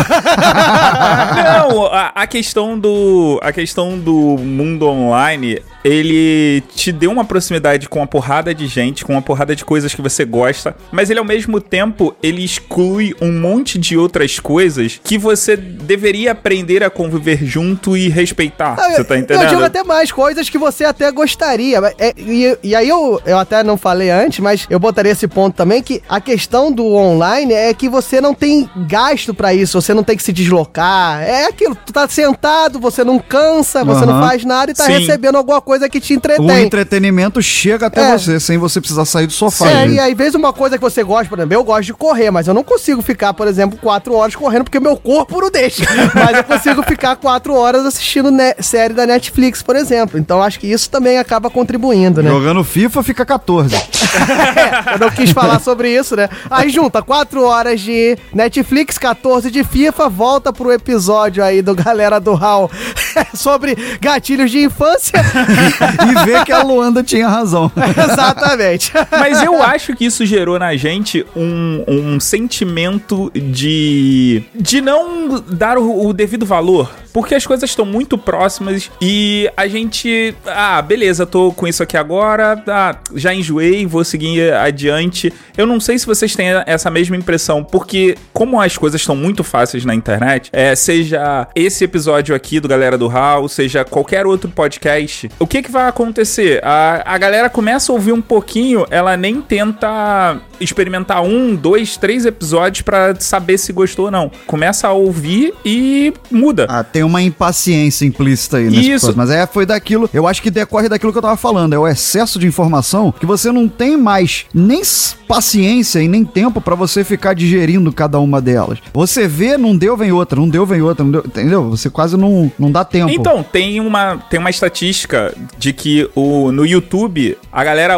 [1.67, 7.87] Não, a, a questão do a questão do mundo online, ele te deu uma proximidade
[7.87, 11.19] com uma porrada de gente, com uma porrada de coisas que você gosta, mas ele
[11.19, 16.89] ao mesmo tempo ele exclui um monte de outras coisas que você deveria aprender a
[16.89, 18.75] conviver junto e respeitar.
[18.75, 19.43] Você tá entendendo?
[19.43, 21.79] Eu digo até mais coisas que você até gostaria.
[21.97, 25.55] é- e, e aí eu, eu até não falei antes, mas eu botaria esse ponto
[25.55, 29.93] também, que a questão do online é que você não tem gasto pra isso, você
[29.93, 31.21] não tem que se deslocar.
[31.23, 34.27] É aquilo, tu tá sentado, você não cansa, você não Aham.
[34.27, 34.93] faz nada e tá Sim.
[34.99, 36.63] recebendo alguma coisa que te O entretém.
[36.63, 38.17] entretenimento chega até É.
[38.17, 39.69] você, sem você precisar sair do sofá.
[39.69, 39.95] É, gente.
[39.95, 42.31] e aí, às vezes, uma coisa que você gosta, por exemplo, eu gosto de correr,
[42.31, 45.83] mas eu não consigo ficar, por exemplo, quatro horas correndo porque meu corpo não deixa.
[46.15, 50.17] mas eu consigo ficar quatro horas assistindo série da Netflix, por exemplo.
[50.19, 52.29] Então acho que isso também acaba contribuindo, né?
[52.29, 53.75] Jogando FIFA fica 14.
[54.93, 56.29] Eu não quis falar sobre isso, né?
[56.49, 62.19] Aí junta 4 horas de Netflix, 14 de FIFA, volta pro episódio aí do Galera
[62.19, 62.69] do HAL
[63.35, 65.19] sobre gatilhos de infância.
[65.67, 67.71] E vê que a Luanda tinha razão.
[68.11, 68.91] Exatamente.
[69.11, 74.43] Mas eu acho que isso gerou na gente um, um sentimento de.
[74.53, 76.89] de não dar o, o devido valor.
[77.13, 80.35] Porque as coisas estão muito próximas e a gente.
[80.45, 82.61] Ah, beleza, tô com isso aqui agora.
[82.67, 85.33] Ah, já enjoei, vou seguir adiante.
[85.57, 89.43] Eu não sei se vocês têm essa mesma impressão, porque como as coisas estão muito
[89.43, 94.49] fáceis na internet, é, seja esse episódio aqui do Galera do Hall, seja qualquer outro
[94.51, 96.61] podcast, o que que vai acontecer?
[96.63, 102.25] A, a galera começa a ouvir um pouquinho, ela nem tenta experimentar um, dois, três
[102.25, 104.31] episódios pra saber se gostou ou não.
[104.45, 106.65] Começa a ouvir e muda.
[106.69, 109.07] Ah, tem uma impaciência implícita aí nesse Isso.
[109.07, 109.17] processo.
[109.17, 110.09] Mas é, foi daquilo.
[110.13, 111.73] Eu acho que decorre daquilo que eu tava falando.
[111.73, 114.81] É o excesso de informação que você não tem mais nem
[115.27, 118.79] paciência e nem tempo pra você ficar digerindo cada uma delas.
[118.93, 121.69] Você vê, não deu, vem outra, não deu, vem outra, não deu, entendeu?
[121.69, 123.11] Você quase não, não dá tempo.
[123.11, 127.95] Então, tem uma, tem uma estatística de que o, no YouTube a galera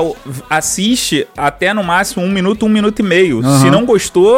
[0.49, 3.39] assiste até no máximo um minuto, um minuto e meio.
[3.39, 3.59] Aham.
[3.61, 4.35] Se não gostou,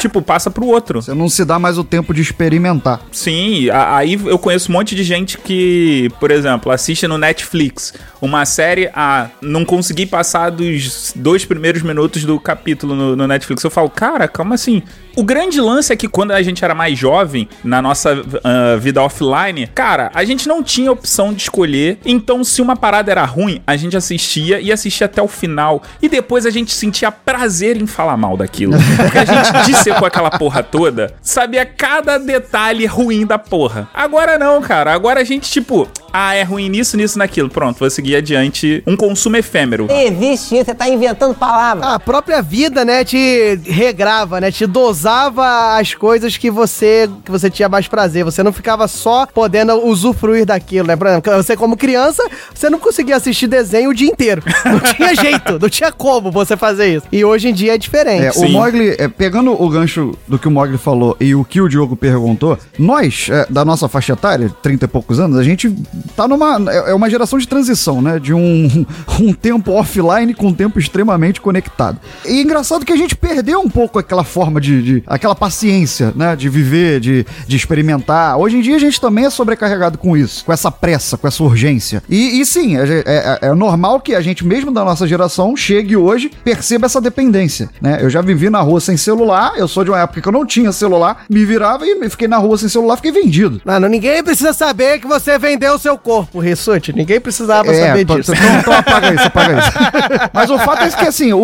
[0.00, 1.00] tipo, passa pro outro.
[1.02, 3.00] Você não se dá mais o tempo de experimentar.
[3.12, 7.94] Sim, a- aí eu conheço um monte de gente que, por exemplo, assiste no Netflix
[8.20, 13.62] uma série, ah, não consegui passar dos dois primeiros minutos do capítulo no, no Netflix.
[13.64, 14.82] Eu falo, cara, calma assim.
[15.16, 19.02] O grande lance é que quando a gente era mais jovem, na nossa ah, vida
[19.02, 21.98] offline, cara, a gente não tinha opção de escolher.
[22.04, 25.82] Então, se uma parada era ruim, a gente assistia e assistia até o final.
[26.02, 28.74] E depois a gente sentia prazer em falar mal daquilo.
[28.96, 33.88] Porque a gente dissecou aquela porra toda, sabia cada detalhe ruim da porra.
[33.94, 34.92] Agora não, cara.
[34.92, 37.50] Agora a gente, tipo, ah, é ruim nisso, nisso, naquilo.
[37.50, 38.84] Pronto, vou seguir adiante.
[38.86, 39.88] Um consumo efêmero.
[39.90, 41.84] Existe isso, você tá inventando palavras.
[41.84, 47.50] A própria vida, né, te regrava, né, te dosava as coisas que você que você
[47.50, 48.22] tinha mais prazer.
[48.22, 50.94] Você não ficava só podendo usufruir daquilo, né?
[50.94, 52.22] Por exemplo, você como criança,
[52.54, 54.40] você não conseguia assistir desenho o dia inteiro.
[54.64, 57.06] Não tinha jeito, não tinha como você fazer isso.
[57.10, 58.38] E hoje em dia é diferente.
[58.40, 61.60] É, o Mogli, é, pegando o gancho do que o Mogli falou e o que
[61.60, 65.74] o Diogo perguntou, nós, é, da nossa faixa etária, 30 e poucos anos, a gente
[66.16, 66.58] tá numa.
[66.72, 68.18] É é uma geração de transição, né?
[68.18, 68.86] De um,
[69.20, 71.98] um tempo offline com um tempo extremamente conectado.
[72.26, 74.82] E engraçado que a gente perdeu um pouco aquela forma de.
[74.82, 76.36] de- aquela paciência, né?
[76.36, 78.36] De viver, de, de experimentar.
[78.38, 81.42] Hoje em dia a gente também é sobrecarregado com isso, com essa pressa, com essa
[81.42, 82.02] urgência.
[82.08, 85.96] E, e sim, é, é- é normal que a gente, mesmo da nossa geração, chegue
[85.96, 87.98] hoje, perceba essa dependência, né?
[88.00, 90.44] Eu já vivi na rua sem celular, eu sou de uma época que eu não
[90.46, 93.60] tinha celular, me virava e fiquei na rua sem celular, fiquei vendido.
[93.64, 96.92] Mano, ninguém precisa saber que você vendeu o seu corpo, Rissuti.
[96.92, 98.32] Ninguém precisava saber então- disso.
[98.34, 99.70] Então, então apaga isso, apaga isso.
[100.32, 101.38] Mas o fato é que, assim, o,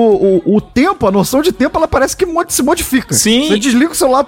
[0.44, 3.14] o, o tempo, a noção de tempo, ela parece que se modifica.
[3.14, 3.48] Sim.
[3.48, 4.26] Você desliga o celular,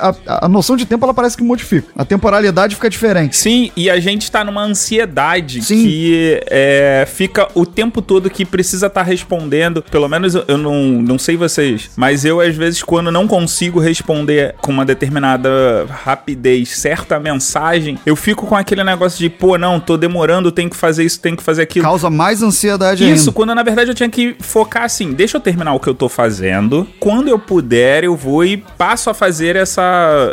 [0.00, 1.88] a, a noção de tempo, ela parece que modifica.
[1.96, 3.36] A temporalidade fica diferente.
[3.36, 8.86] Sim, e a gente tá numa ansiedade que é, fica o tempo todo que precisa
[8.86, 9.82] estar respondendo.
[9.90, 13.78] Pelo menos eu- eu não, não sei vocês, mas eu, às vezes, quando não consigo
[13.80, 19.80] responder com uma determinada rapidez certa mensagem, eu fico com aquele negócio de, pô, não
[19.80, 21.84] tô demorando, tenho que fazer isso, tenho que fazer aquilo.
[21.84, 23.32] Causa mais ansiedade Isso, ainda.
[23.32, 26.08] quando na verdade eu tinha que focar assim, deixa eu terminar o que eu tô
[26.08, 26.86] fazendo.
[27.00, 29.82] Quando eu puder, eu vou e passo a fazer essa,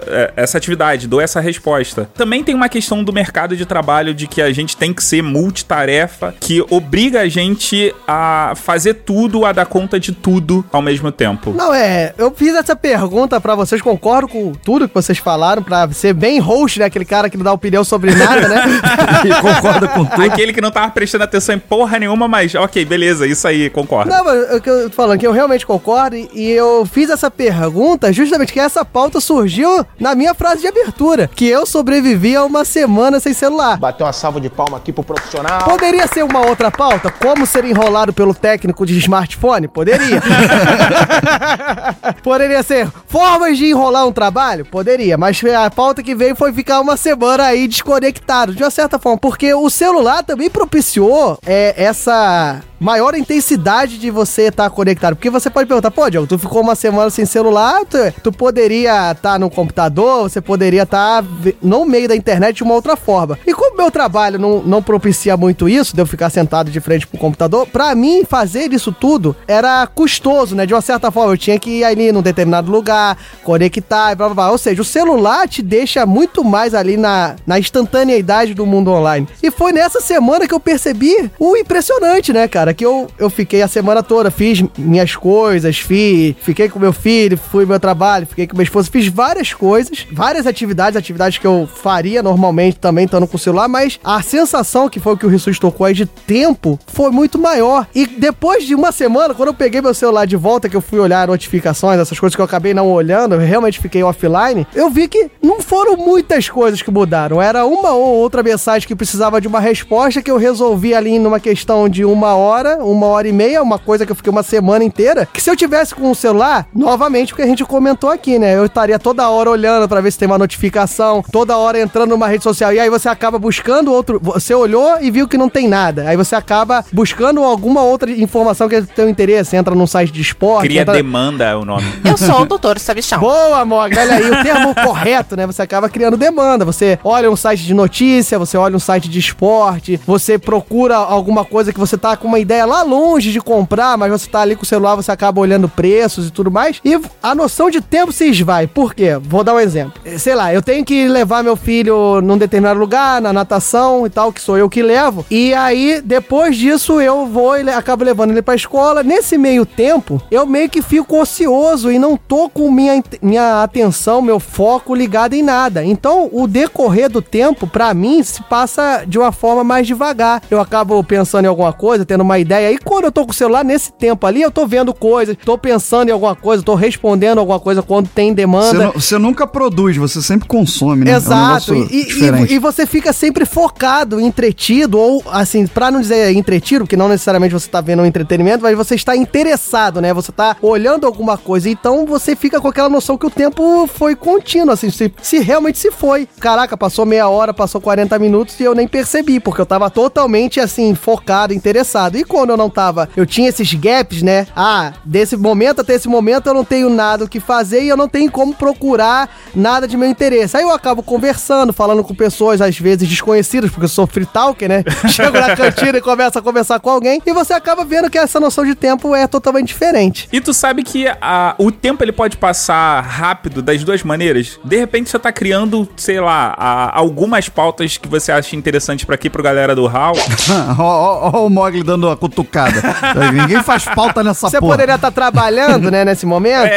[0.08, 2.10] eh, essa atividade, dou essa resposta.
[2.16, 5.22] Também tem uma questão do mercado de trabalho de que a gente tem que ser
[5.22, 11.12] multitarefa, que obriga a gente a fazer tudo, a dar conta de tudo ao mesmo
[11.12, 11.52] tempo.
[11.52, 15.90] Não, é, eu fiz essa pergunta pra vocês, concordo com tudo que vocês falaram, pra
[15.92, 16.86] ser bem host, né?
[16.86, 18.62] Aquele cara que não dá opinião sobre nada, né?
[19.26, 20.24] E concorda com tudo.
[20.24, 24.10] Aquele que não tava prestando atenção em porra nenhuma, mas ok, beleza, isso aí, concordo.
[24.12, 27.10] Não, mas o que eu tô falando que eu realmente concordo e- e eu fiz
[27.10, 32.36] essa pergunta justamente que essa pauta surgiu na minha frase de abertura, que eu sobrevivi
[32.36, 33.78] a uma semana sem celular.
[33.78, 35.64] Bateu uma salva de palma aqui pro profissional.
[35.64, 37.12] Poderia ser uma outra pauta?
[37.12, 39.68] Como ser enrolado pelo técnico de smartphone?
[39.68, 40.22] Poderia.
[42.24, 44.66] Poderia ser formas de enrolar um trabalho?
[44.66, 48.98] Poderia, mas a pauta que veio foi ficar uma semana aí desconectado, de uma certa
[49.20, 55.16] porque o celular também propiciou é, essa maior intensidade de você estar conectado.
[55.16, 59.12] Porque você pode perguntar, pô, Diogo, tu ficou uma semana sem celular, tu, tu poderia
[59.12, 63.38] estar no computador, você poderia estar ve- no meio da internet de uma outra forma.
[63.46, 67.06] E como meu trabalho não, não propicia muito isso, de eu ficar sentado de frente
[67.06, 70.66] pro computador, pra mim fazer isso tudo era custoso, né?
[70.66, 74.26] De uma certa forma, eu tinha que ir ali num determinado lugar, conectar e blá
[74.28, 74.52] blá blá.
[74.52, 79.28] Ou seja, o celular te deixa muito mais ali na, na instantaneidade do mundo online.
[79.42, 82.74] E foi nessa semana que eu percebi o impressionante, né, cara?
[82.74, 87.66] Que eu, eu fiquei a semana toda, fiz minhas coisas, fiquei com meu filho, fui
[87.66, 92.22] meu trabalho, fiquei com minha esposa, fiz várias coisas, várias atividades, atividades que eu faria
[92.22, 95.60] normalmente também estando com o celular, mas a sensação que foi o que o Rissus
[95.60, 97.88] tocou aí de tempo foi muito maior.
[97.94, 101.00] E depois de uma semana, quando eu peguei meu celular de volta, que eu fui
[101.00, 105.08] olhar notificações, essas coisas que eu acabei não olhando, eu realmente fiquei offline, eu vi
[105.08, 107.42] que não foram muitas coisas que mudaram.
[107.42, 111.40] Era uma ou outra mensagem que precisava de uma resposta que eu resolvi ali numa
[111.40, 114.84] questão de uma hora, uma hora e meia, uma coisa que eu fiquei uma semana
[114.84, 115.28] inteira.
[115.32, 118.56] Que se eu tivesse com o celular, novamente, o que a gente comentou aqui, né?
[118.58, 122.28] Eu estaria toda hora olhando pra ver se tem uma notificação, toda hora entrando numa
[122.28, 122.74] rede social.
[122.74, 124.20] E aí você acaba buscando outro.
[124.22, 126.08] Você olhou e viu que não tem nada.
[126.08, 129.56] Aí você acaba buscando alguma outra informação que é do teu interesse.
[129.56, 130.68] Entra num site de esporte.
[130.68, 130.94] Cria entra...
[130.94, 131.86] demanda é o nome.
[132.04, 133.20] Eu sou o doutor Sabichão.
[133.20, 135.46] Boa, Mog, olha aí, o termo correto, né?
[135.46, 136.66] Você acaba criando demanda.
[136.66, 141.44] Você olha um site de notícia, você olha um site de esporte, você procura alguma
[141.46, 144.56] coisa que você tá com uma ideia lá longe de comprar, mas você tá ali
[144.56, 146.80] com o celular, você acaba olhando preços e tudo mais.
[146.84, 148.68] E a noção de tempo se esvai.
[148.68, 149.18] Por quê?
[149.22, 149.94] Vou dar um exemplo.
[150.06, 154.10] Eh, Sei lá, eu tenho que levar meu filho num determinado lugar, na natação e
[154.10, 155.26] tal, que sou eu que levo.
[155.30, 159.04] E aí, depois disso, eu vou e acabo levando ele pra escola.
[159.04, 164.22] Nesse meio tempo, eu meio que fico ocioso e não tô com minha, minha atenção,
[164.22, 165.84] meu foco ligado em nada.
[165.84, 168.61] Então, o decorrer do tempo, pra mim, se passa
[169.08, 170.42] de uma forma mais devagar.
[170.50, 172.72] Eu acabo pensando em alguma coisa, tendo uma ideia.
[172.72, 175.58] E quando eu tô com o celular, nesse tempo ali, eu tô vendo coisas, tô
[175.58, 178.92] pensando em alguma coisa, tô respondendo alguma coisa quando tem demanda.
[178.92, 181.12] você nunca produz, você sempre consome, né?
[181.12, 182.04] É um Exato, e,
[182.50, 187.08] e- e você fica sempre focado, entretido, ou assim, pra não dizer entretido, porque não
[187.08, 190.14] necessariamente você tá vendo um entretenimento, mas você está interessado, né?
[190.14, 194.16] Você tá olhando alguma coisa, então você fica com aquela noção que o tempo foi
[194.16, 196.28] contínuo, assim, se, se realmente se foi.
[196.40, 200.60] Caraca, passou meia hora, passou 40 minutos e eu nem percebi, porque eu tava totalmente,
[200.60, 202.18] assim, focado, interessado.
[202.18, 204.48] E quando eu não tava, eu tinha esses gaps, né?
[204.56, 207.98] Ah, desse momento até esse momento eu não tenho nada o que fazer e eu
[207.98, 210.58] não tenho como procurar nada de meu interesse.
[210.58, 214.68] Aí eu acabo conversando, falando com pessoas, às vezes desconhecidas, porque eu sou free talker,
[214.68, 214.84] né?
[215.10, 218.40] Chego na cantina e começo a conversar com alguém e você acaba vendo que essa
[218.40, 220.28] noção de tempo é totalmente diferente.
[220.32, 224.60] E tu sabe que a- o tempo ele pode passar rápido das duas maneiras.
[224.64, 229.16] De repente você tá criando, sei lá, a- algumas pautas que você acha interessante pra
[229.16, 230.14] aqui pro galera do HAL.
[230.80, 232.82] ó, o Mogli dando a cutucada.
[233.34, 234.74] Ninguém faz pauta nessa Você porra.
[234.74, 236.72] poderia estar trabalhando, né, nesse momento?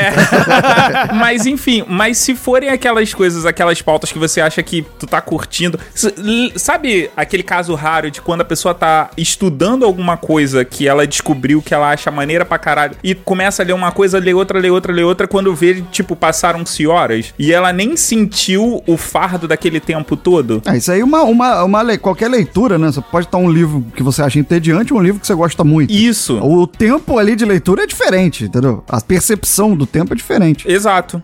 [1.15, 5.21] mas enfim, mas se forem aquelas coisas, aquelas pautas que você acha que tu tá
[5.21, 5.79] curtindo.
[6.57, 11.63] Sabe aquele caso raro de quando a pessoa tá estudando alguma coisa que ela descobriu
[11.63, 14.71] que ela acha maneira pra caralho e começa a ler uma coisa, lê outra, lê
[14.71, 19.81] outra, lê outra, quando vê, tipo, passaram-se horas e ela nem sentiu o fardo daquele
[19.81, 20.63] tempo todo?
[20.65, 22.91] Ah, isso aí é uma, uma, uma le- qualquer leitura, né?
[22.91, 25.63] Você pode estar um livro que você acha entediante ou um livro que você gosta
[25.63, 25.93] muito.
[25.93, 26.39] Isso.
[26.43, 28.83] O tempo ali de leitura é diferente, entendeu?
[28.89, 30.67] A percepção do tempo é diferente.
[30.69, 31.23] Exato.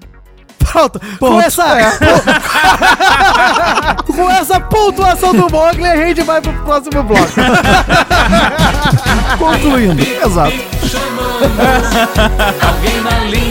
[0.59, 1.41] Pronto, com Ponto.
[1.41, 1.65] essa.
[4.07, 7.33] com essa pontuação do Mogli, a gente vai pro próximo bloco.
[9.39, 10.03] Concluindo.
[10.03, 10.53] Exato.
[12.61, 13.50] Alguém na linha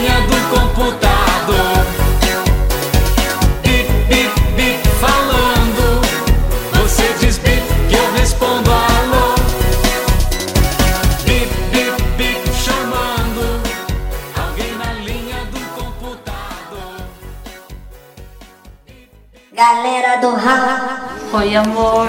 [20.22, 21.34] do Raul.
[21.34, 22.08] Oi, amor.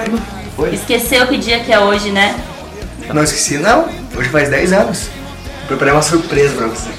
[0.71, 2.33] Esqueceu que dia que é hoje, né?
[3.13, 3.89] Não esqueci, não.
[4.15, 5.09] Hoje faz 10 anos.
[5.67, 6.89] Preparei uma surpresa pra você.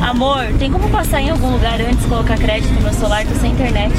[0.00, 3.26] Amor, tem como passar em algum lugar antes de colocar crédito no meu celular?
[3.26, 3.92] Tô sem internet.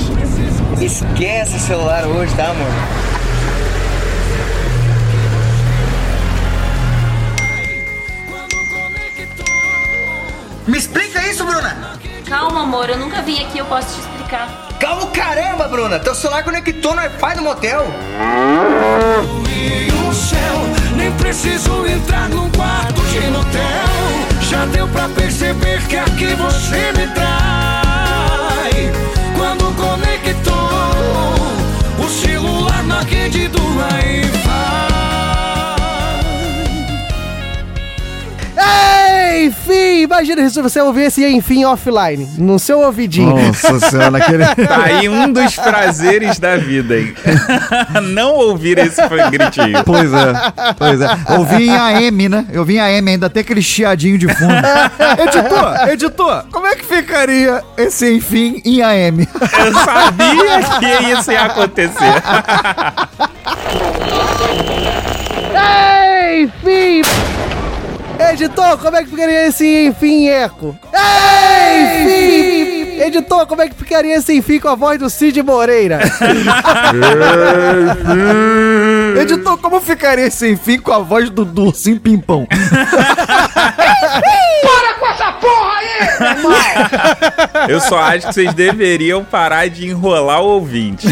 [0.82, 2.68] Esquece o celular hoje, tá, amor?
[10.66, 11.95] Me explica isso, Bruna!
[12.28, 14.68] Calma, amor, eu nunca vim aqui, eu posso te explicar.
[14.80, 16.00] Calma o caramba, Bruna!
[16.00, 17.86] Teu celular conectou no Wi-Fi do motel!
[19.48, 23.62] E o céu, nem preciso entrar num quarto de motel.
[24.50, 28.92] Já deu pra perceber que aqui você me trai.
[29.38, 30.54] Quando conectou
[32.04, 34.36] o celular na rede do Wi-Fi.
[39.44, 43.36] Enfim, imagina se você ouvir esse enfim offline, no seu ouvidinho.
[43.36, 44.46] Nossa senhora, naquele.
[44.66, 47.14] Tá aí um dos prazeres da vida, hein?
[48.14, 49.84] Não ouvir esse gritinho.
[49.84, 50.34] Pois é,
[50.78, 51.08] pois é.
[51.30, 52.46] Eu vi em AM, né?
[52.52, 54.54] Eu vi em AM, ainda tem aquele chiadinho de fundo.
[55.22, 59.28] editor, editor, como é que ficaria esse enfim em AM?
[59.34, 62.24] Eu sabia que isso ia acontecer.
[66.44, 67.45] Enfim!
[68.20, 70.78] Editor, como é que ficaria esse enfim eco?
[71.74, 73.02] Enfim!
[73.02, 76.00] Editor, como é que ficaria esse enfim com a voz do Cid Moreira?
[79.22, 82.48] editor, como ficaria esse enfim com a voz do Dursim Pimpão?
[87.70, 91.08] Eu só acho que vocês deveriam parar de enrolar o ouvinte.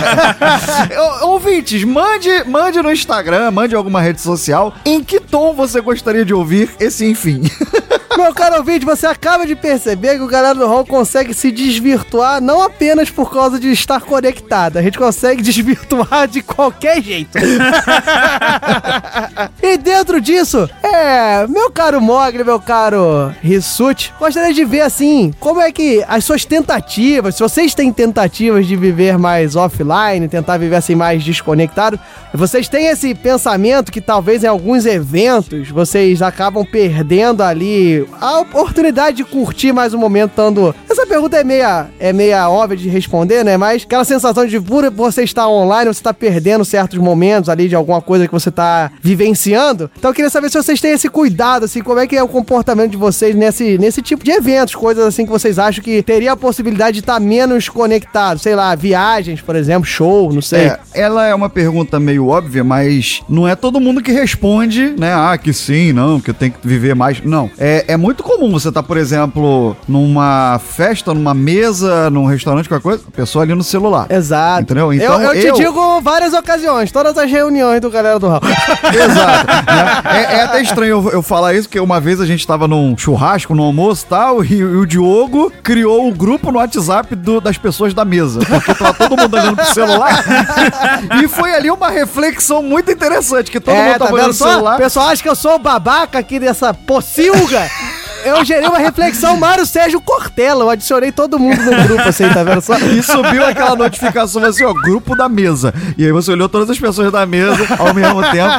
[1.22, 6.34] Ouvintes, mande, mande no Instagram, mande alguma rede social em que tom você gostaria de
[6.34, 7.42] ouvir esse enfim.
[8.18, 12.40] Meu caro ouvinte, você acaba de perceber que o galera do Hall consegue se desvirtuar
[12.40, 17.38] não apenas por causa de estar conectado, a gente consegue desvirtuar de qualquer jeito.
[19.62, 25.60] e dentro disso, é, meu caro Mogli, meu caro Rissuti, gostaria de ver assim, como
[25.60, 30.74] é que as suas tentativas, se vocês têm tentativas de viver mais offline, tentar viver
[30.74, 32.00] assim mais desconectado,
[32.36, 39.18] vocês têm esse pensamento que talvez em alguns eventos vocês acabam perdendo ali a oportunidade
[39.18, 40.74] de curtir mais um momento estando.
[40.88, 43.56] Essa pergunta é meia, é meia óbvia de responder, né?
[43.56, 48.00] Mas aquela sensação de você estar online, você está perdendo certos momentos ali de alguma
[48.00, 49.90] coisa que você está vivenciando.
[49.98, 52.28] Então eu queria saber se vocês têm esse cuidado, assim, como é que é o
[52.28, 56.32] comportamento de vocês nesse, nesse tipo de eventos, coisas assim que vocês acham que teria
[56.32, 60.66] a possibilidade de estar menos conectado, sei lá, viagens, por exemplo, show, não sei.
[60.66, 65.12] É, ela é uma pergunta meio óbvia, mas não é todo mundo que responde, né?
[65.14, 67.20] Ah, que sim, não, que eu tenho que viver mais.
[67.22, 67.50] Não.
[67.58, 72.82] É, é muito comum você estar, por exemplo, numa festa, numa mesa, num restaurante, qualquer
[72.82, 74.06] coisa, a pessoa ali no celular.
[74.10, 74.62] Exato.
[74.62, 74.92] Entendeu?
[74.92, 78.40] Então, eu, eu te digo várias ocasiões, todas as reuniões do galera do Raul.
[78.92, 79.46] Exato.
[79.46, 80.02] né?
[80.04, 82.96] é, é até estranho eu, eu falar isso, porque uma vez a gente tava num
[82.96, 87.40] churrasco, no almoço e tal, e, e o Diogo criou o grupo no WhatsApp do-
[87.40, 88.40] das pessoas da mesa.
[88.40, 90.24] Porque tava todo mundo olhando pro celular.
[91.22, 94.50] e foi ali uma reflexão muito interessante, que todo é, mundo tá olhando vendo só?
[94.50, 94.74] celular.
[94.74, 97.70] O pessoal acha que eu sou o babaca aqui dessa pocilga.
[98.28, 100.64] Eu gerei uma reflexão, Mário Sérgio Cortella.
[100.64, 102.76] Eu adicionei todo mundo no grupo, assim, tá vendo só?
[102.78, 105.72] E subiu aquela notificação assim, ó, grupo da mesa.
[105.96, 108.52] E aí você olhou todas as pessoas da mesa ao mesmo tempo.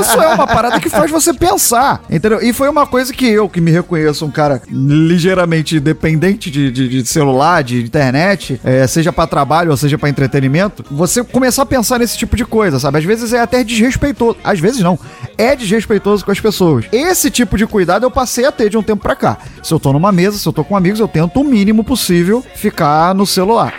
[0.00, 2.40] Isso é uma parada que faz você pensar, entendeu?
[2.42, 6.88] E foi uma coisa que eu, que me reconheço um cara ligeiramente dependente de, de-
[6.88, 11.66] de celular, de internet, é, seja pra trabalho ou seja pra entretenimento, você começar a
[11.66, 12.98] pensar nesse tipo de coisa, sabe?
[12.98, 14.36] Às vezes é até desrespeitoso.
[14.44, 14.98] Às vezes não.
[15.36, 16.84] É desrespeitoso com as pessoas.
[16.92, 19.13] Esse tipo de cuidado eu passei a ter de um tempo pra
[19.62, 22.44] Se eu tô numa mesa, se eu tô com amigos, eu tento o mínimo possível
[22.54, 23.72] ficar no celular.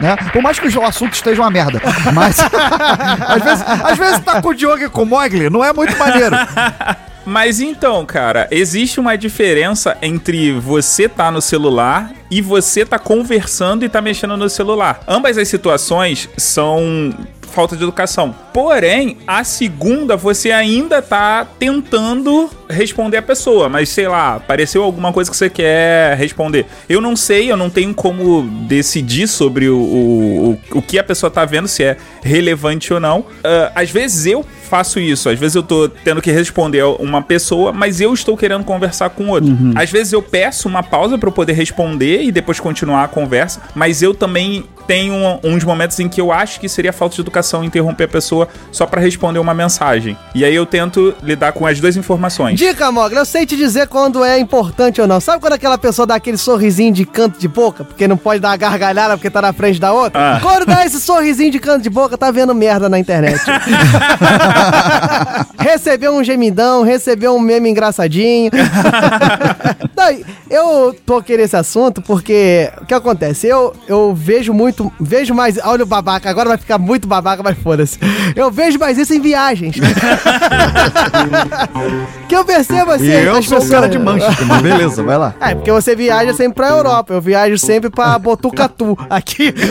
[0.00, 0.16] Né?
[0.32, 1.80] Por mais que o assunto esteja uma merda.
[2.12, 5.72] Mas às, vezes, às vezes tá com o Diogo e com o Mogli, não é
[5.72, 6.36] muito maneiro.
[7.26, 13.82] Mas então, cara, existe uma diferença entre você tá no celular e você tá conversando
[13.82, 15.00] e tá mexendo no celular.
[15.08, 17.14] Ambas as situações são
[17.54, 18.34] falta de educação.
[18.52, 25.12] Porém, a segunda você ainda tá tentando responder a pessoa, mas sei lá, apareceu alguma
[25.12, 26.66] coisa que você quer responder.
[26.88, 31.04] Eu não sei, eu não tenho como decidir sobre o, o, o, o que a
[31.04, 33.24] pessoa tá vendo, se é relevante ou não.
[33.42, 37.22] Ah, às vezes eu faço isso, às vezes eu tô tendo que responder a uma
[37.22, 39.56] pessoa, mas eu estou querendo conversar com outro.
[39.76, 43.60] Às vezes eu peço uma pausa para eu poder responder e depois continuar a conversa,
[43.74, 47.20] mas eu também tem um- uns momentos em que eu acho que seria falta de
[47.20, 50.16] educação interromper a pessoa só pra responder uma mensagem.
[50.34, 52.58] E aí eu tento lidar com as duas informações.
[52.58, 55.20] Dica, Mogli, eu sei te dizer quando é importante ou não.
[55.20, 57.84] Sabe quando aquela pessoa dá aquele sorrisinho de canto de boca?
[57.84, 60.36] Porque não pode dar uma gargalhada porque tá na frente da outra?
[60.36, 60.40] Ah.
[60.40, 63.40] Quando dá esse sorrisinho de canto de boca, tá vendo merda na internet.
[65.58, 68.50] recebeu um gemidão, recebeu um meme engraçadinho.
[70.04, 73.46] Daí, eu toquei nesse assunto porque o que acontece?
[73.46, 75.58] Eu, eu vejo muito, vejo mais.
[75.64, 77.98] Olha o babaca, agora vai ficar muito babaca, mas foda-se.
[78.36, 79.76] Eu vejo mais isso em viagens.
[82.28, 83.06] que eu percebo assim.
[83.06, 85.34] E eu sou pessoas- cara de Manchester, mas beleza, vai lá.
[85.40, 87.14] É, porque você viaja sempre pra Europa.
[87.14, 89.54] Eu viajo sempre pra Botucatu, aqui.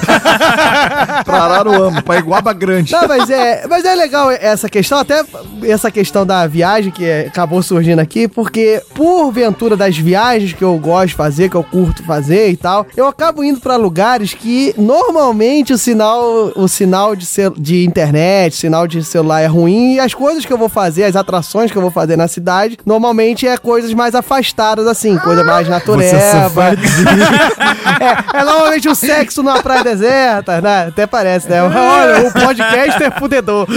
[1.25, 2.91] Pra Araruama, pra Iguaba Grande.
[2.91, 5.23] Não, mas é, mas é legal essa questão, até
[5.63, 10.22] essa questão da viagem que acabou surgindo aqui, porque por ventura das viagens
[10.55, 13.75] que eu gosto de fazer, que eu curto fazer e tal, eu acabo indo pra
[13.75, 19.47] lugares que normalmente o sinal, o sinal de, cel- de internet, sinal de celular é
[19.47, 22.27] ruim e as coisas que eu vou fazer, as atrações que eu vou fazer na
[22.27, 26.71] cidade, normalmente é coisas mais afastadas assim, coisa mais natureba.
[28.33, 30.85] é, é normalmente o sexo numa praia deserta, né?
[30.87, 31.61] Até parece, né?
[31.61, 33.67] Olha, o podcast é fudedor.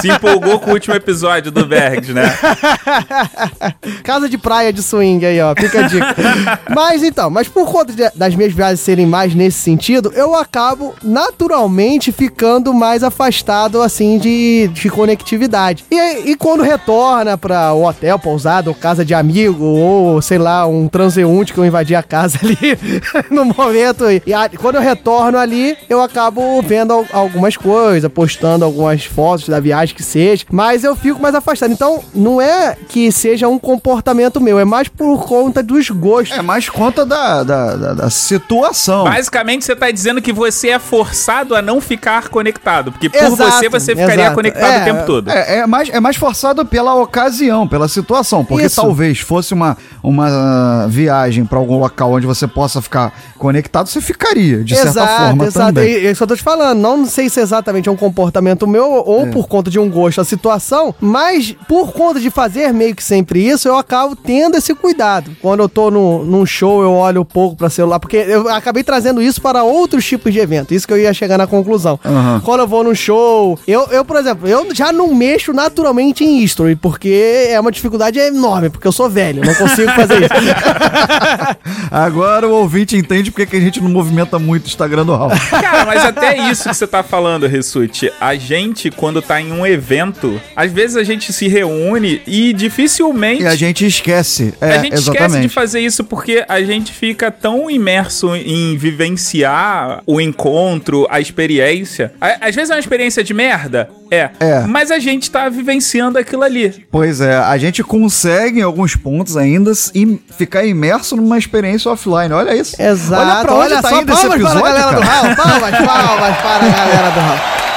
[0.00, 2.32] Se empolgou com o último episódio do Bergs, né?
[4.02, 5.54] Casa de praia de swing aí, ó.
[5.58, 6.60] Fica dica.
[6.74, 10.94] mas então, mas por conta de- das minhas viagens serem mais nesse sentido, eu acabo
[11.02, 15.84] naturalmente ficando mais afastado, assim, de, de conectividade.
[15.90, 20.66] E, e quando retorna pra o hotel, pousada, ou casa de amigo, ou sei lá,
[20.66, 22.56] um transeunte que eu invadi a casa ali
[23.30, 24.04] no momento.
[24.26, 29.48] E a- quando eu retorno ali, eu acabo vendo al- algumas coisas, postando algumas fotos
[29.48, 31.72] da viagem que seja, mas eu fico mais afastado.
[31.72, 36.36] Então, não é que seja um comportamento meu, é mais por conta dos gostos.
[36.36, 39.04] É mais conta da, da, da- da situação.
[39.04, 42.92] Basicamente, você tá dizendo que você é forçado a não ficar conectado.
[42.92, 44.34] Porque por Exato, você, você ficaria exato.
[44.36, 45.30] conectado É, o tempo todo.
[45.30, 48.44] É, é mais, é mais forçado pela ocasião, pela situação.
[48.44, 48.76] Porque Isso.
[48.80, 54.00] talvez fosse uma, uma ah, viagem pra algum local onde você possa ficar conectado, você
[54.00, 55.84] ficaria, de certa forma também.
[55.94, 56.78] É isso que eu tô te falando.
[56.78, 60.24] Não sei se exatamente é um comportamento meu ou por conta de um gosto a
[60.24, 65.34] situação, mas por conta de fazer meio que sempre isso, eu acabo tendo esse cuidado.
[65.40, 68.82] Quando eu tô no, num show, eu olho um pouco pra celular, porque eu acabei
[68.82, 70.74] trazendo isso para outros tipos de evento.
[70.74, 71.98] Isso que eu ia chegar na conclusão.
[72.04, 72.42] Aham.
[72.44, 76.42] Quando eu vou num show, eu, eu, por exemplo, eu já não mexo naturalmente em
[76.42, 80.30] history, porque é uma dificuldade enorme, porque eu sou velho, não consigo fazer isso.
[81.90, 85.32] Agora o ouvinte entende porque que a gente não movimenta muito o Instagram do Raul.
[85.50, 88.12] Cara, mas até isso que você tá falando, Rissuti.
[88.20, 93.42] A gente, quando tá em um evento, às vezes a gente se reúne e dificilmente.
[93.42, 94.54] E a gente esquece.
[94.60, 95.49] É, a gente esquece de exatamente.
[95.52, 102.12] Fazer isso porque a gente fica tão imerso em vivenciar o encontro, a experiência.
[102.20, 104.30] Às vezes é uma experiência de merda, é.
[104.40, 104.60] É.
[104.66, 106.86] Mas a gente tá vivenciando aquilo ali.
[106.90, 112.32] Pois é, a gente consegue em alguns pontos ainda e ficar imerso numa experiência offline.
[112.32, 112.80] Olha isso.
[112.80, 113.22] Exato.
[113.22, 115.22] Olha pra onde Olha tá só, indo esse palmas episódio, para a galera do cara.
[115.22, 115.36] Raul.
[115.36, 117.69] Palmas, palmas para a galera do Raul.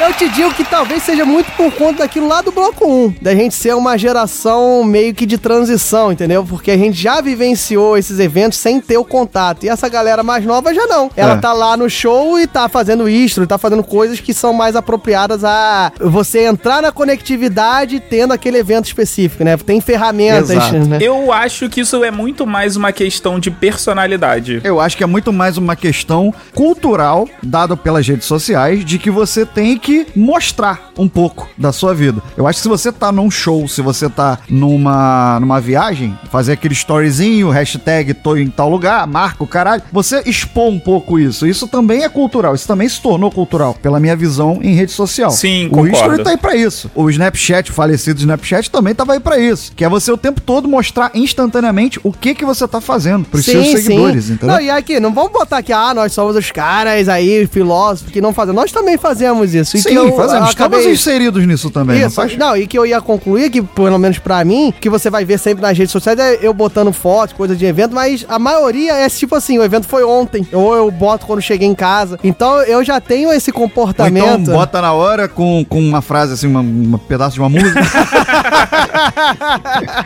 [0.00, 3.34] Eu te digo que talvez seja muito por conta daquilo lá do bloco 1, da
[3.34, 6.44] gente ser uma geração meio que de transição, entendeu?
[6.44, 9.64] Porque a gente já vivenciou esses eventos sem ter o contato.
[9.64, 11.10] E essa galera mais nova já não.
[11.16, 11.36] Ela É.
[11.38, 15.42] tá lá no show e tá fazendo isso, tá fazendo coisas que são mais apropriadas
[15.44, 19.56] a você entrar na conectividade tendo aquele evento específico, né?
[19.56, 20.48] Tem ferramentas,
[20.88, 20.98] né?
[21.00, 24.60] Eu acho que isso é muito mais uma questão de personalidade.
[24.62, 29.10] Eu acho que é muito mais uma questão cultural, dada pelas redes sociais, de que
[29.10, 32.22] você tem que mostrar um pouco da sua vida.
[32.36, 36.52] Eu acho que se você tá num show, se você tá numa, numa viagem, fazer
[36.52, 41.46] aquele storyzinho, hashtag tô em tal lugar, marca o caralho, você expor um pouco isso.
[41.46, 45.30] Isso também é cultural, isso também se tornou cultural, pela minha visão em rede social.
[45.30, 45.96] Sim, o concordo.
[45.96, 46.90] History tá aí pra isso.
[46.94, 49.72] O Snapchat, o falecido Snapchat, também tava aí pra isso.
[49.74, 53.44] Que é você o tempo todo mostrar instantaneamente o que que você tá fazendo pros
[53.44, 54.56] seus seguidores, entendeu?
[54.56, 58.20] Não, e aqui, não vamos botar aqui, ah, nós somos os caras aí, filósofos, que
[58.20, 58.54] não fazem.
[58.54, 59.77] Nós também fazemos isso.
[59.78, 60.50] E Sim, que eu fazemos.
[60.50, 62.36] acabei- Estamos inseridos nisso também, não Isso, faz?
[62.36, 65.38] não, e que eu ia concluir, que pelo menos pra mim, que você vai ver
[65.38, 69.08] sempre nas redes sociais, é eu botando fotos, coisa de evento, mas a maioria é
[69.08, 72.18] tipo assim, o evento foi ontem, ou eu boto quando cheguei em casa.
[72.24, 74.40] Então eu já tenho esse Ou comportamento.
[74.42, 77.78] então bota na hora com, com uma frase assim, uma, um pedaço de uma música.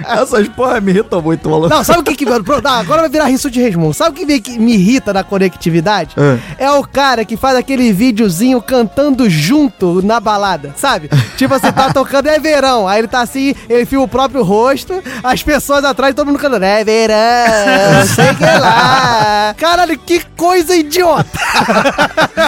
[0.08, 1.68] Essas porra me irritam muito, maluco.
[1.68, 2.26] Não, sabe o que que...
[2.26, 3.94] Pronto, agora vai virar riso de resmungo.
[3.94, 6.14] Sabe o que me- que me irrita na conectividade?
[6.58, 6.70] É.
[6.70, 11.08] o cara que faz aquele videozinho cantando junto junto na balada, sabe?
[11.36, 15.02] Tipo, você tá tocando é verão, aí ele tá assim, ele filma o próprio rosto,
[15.22, 19.54] as pessoas atrás, todo mundo cantando, é verão, sei que lá.
[19.56, 21.38] Caralho, que coisa idiota.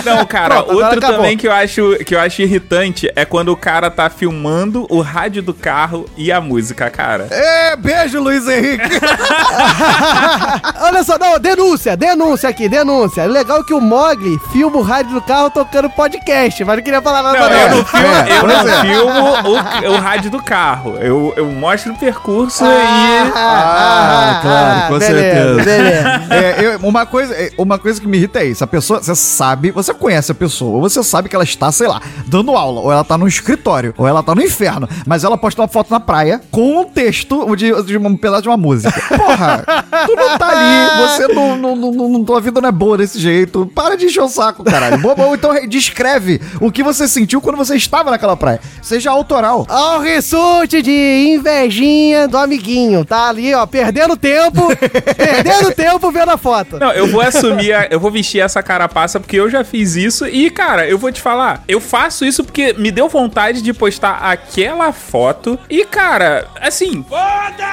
[0.04, 3.56] Não, cara, Pronto, outro também que eu, acho, que eu acho irritante é quando o
[3.56, 7.28] cara tá filmando o rádio do carro e a música, cara.
[7.30, 8.82] É, beijo, Luiz Henrique.
[10.80, 13.24] Olha só, não, denúncia, denúncia aqui, denúncia.
[13.26, 17.22] Legal que o Mogli filma o rádio do carro tocando podcast, mas não queria falar
[17.22, 17.56] nada Não, não.
[17.56, 20.96] eu não filmo, é, eu não filmo o, o rádio do carro.
[21.00, 25.64] Eu, eu mostro o percurso Ah, claro, com beleza, certeza.
[25.64, 26.34] beleza.
[26.34, 28.62] É, eu- uma, coisa, é, uma coisa que me irrita é isso.
[28.64, 31.86] A pessoa, você sabe, você conhece a pessoa, ou você sabe que ela está, sei
[31.88, 35.36] lá, dando aula, ou ela tá no escritório, ou ela tá no inferno, mas ela
[35.36, 38.92] posta uma foto na praia com um texto de, de um pedaço de uma música.
[39.16, 39.64] Porra,
[40.06, 43.18] tu não tá ali, você não, não, não, não- tua vida não é boa desse
[43.18, 43.66] jeito.
[43.74, 44.98] Para de encher o saco, caralho.
[44.98, 48.60] Boa, então descreve o que você sentiu quando você estava naquela praia.
[48.82, 49.66] Seja autoral.
[49.68, 53.04] Ó, o ressute de invejinha do amiguinho.
[53.04, 54.68] Tá ali, ó, perdendo tempo,
[55.16, 56.78] perdendo tempo vendo a foto.
[56.78, 60.26] Não, eu vou assumir, a- eu vou vestir essa carapaça porque eu já fiz isso
[60.26, 64.18] e, cara, eu vou te falar, eu faço isso porque me deu vontade de postar
[64.22, 67.04] aquela foto e, cara, assim,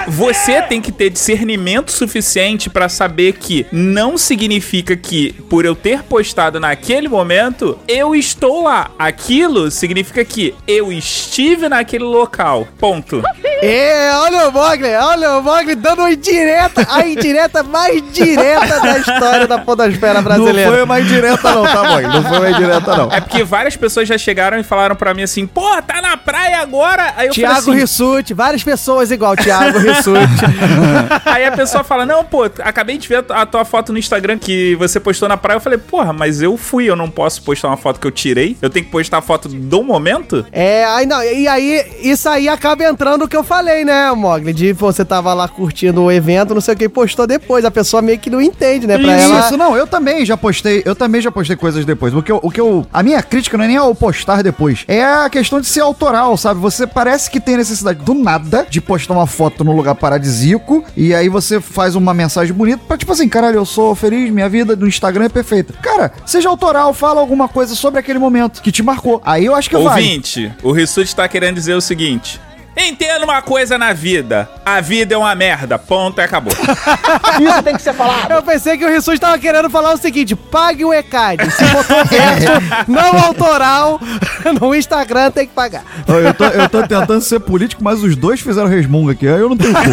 [0.07, 6.03] você tem que ter discernimento suficiente pra saber que não significa que por eu ter
[6.03, 8.91] postado naquele momento, eu estou lá.
[9.01, 12.67] Aquilo significa que eu estive naquele local.
[12.77, 13.23] Ponto.
[13.63, 18.97] É, olha o Mogli, olha o Mogli dando uma indireta, a indireta mais direta da
[18.99, 20.65] história da podosfera brasileira.
[20.65, 22.01] Não foi uma indireta não, tá bom?
[22.01, 23.11] Não foi uma indireta não.
[23.11, 26.59] É porque várias pessoas já chegaram e falaram pra mim assim, pô, tá na praia
[26.59, 27.13] agora?
[27.17, 30.45] Aí eu Tiago falei assim, Rissuti, várias pessoas igual Tiago Rissuti.
[31.25, 34.75] Aí a pessoa fala, não, pô, acabei de ver a tua foto no Instagram que
[34.75, 35.57] você postou na praia.
[35.57, 38.55] Eu falei, porra, mas eu fui, eu não posso postar uma foto que eu tirei.
[38.61, 40.45] Eu tenho que postar a foto do momento?
[40.51, 44.53] É, aí não, e aí, isso aí acaba entrando o que eu falei, né, Mogli?
[44.53, 47.63] De você tava lá curtindo o evento, não sei o que, e postou depois.
[47.65, 48.97] A pessoa meio que não entende, né?
[48.97, 49.39] Pra Isso, ela.
[49.39, 52.13] isso, não, eu também já postei, eu também já postei coisas depois.
[52.13, 54.83] O que eu, o que eu, a minha crítica não é nem ao postar depois,
[54.87, 56.59] é a questão de ser autoral, sabe?
[56.59, 61.13] Você parece que tem necessidade do nada de postar uma foto num lugar paradisíaco e
[61.13, 64.75] aí você faz uma mensagem bonita pra tipo assim, caralho, eu sou feliz, minha vida
[64.75, 65.73] no Instagram é perfeita.
[65.81, 69.21] Cara, seja autoral, fala alguma coisa sobre aquele momento que te marcou.
[69.23, 69.87] Aí eu acho que vale.
[69.89, 72.39] Ouvinte, o Rissuti tá querendo dizer o seguinte.
[72.75, 74.49] Entenda uma coisa na vida.
[74.65, 75.77] A vida é uma merda.
[75.77, 76.53] Ponto e acabou.
[77.41, 78.31] Isso tem que ser falado.
[78.31, 81.51] Eu pensei que o Rissuti tava querendo falar o seguinte: pague o ECAD.
[81.51, 82.47] Se botou verso
[82.87, 83.99] não autoral
[84.59, 85.83] no Instagram, tem que pagar.
[86.07, 89.27] Eu tô, eu tô tentando ser político, mas os dois fizeram resmunga aqui.
[89.27, 89.89] Aí eu não tenho culpa.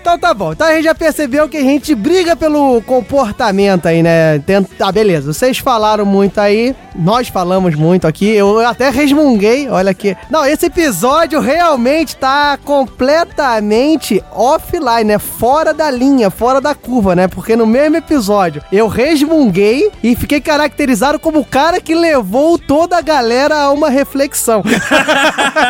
[0.00, 0.52] então tá bom.
[0.52, 4.40] Então a gente já percebeu que a gente briga pelo comportamento aí, né?
[4.40, 4.68] Tenta...
[4.76, 5.32] Tá, beleza.
[5.32, 6.74] Vocês falaram muito aí.
[6.96, 8.28] Nós falamos muito aqui.
[8.28, 9.68] Eu até resmunguei.
[9.68, 10.16] Olha aqui.
[10.28, 15.18] Não, esse episódio realmente tá completamente offline, né?
[15.18, 17.28] Fora da linha, fora da curva, né?
[17.28, 22.96] Porque no mesmo episódio eu resmunguei e fiquei caracterizado como o cara que levou toda
[22.96, 24.62] a galera a uma reflexão.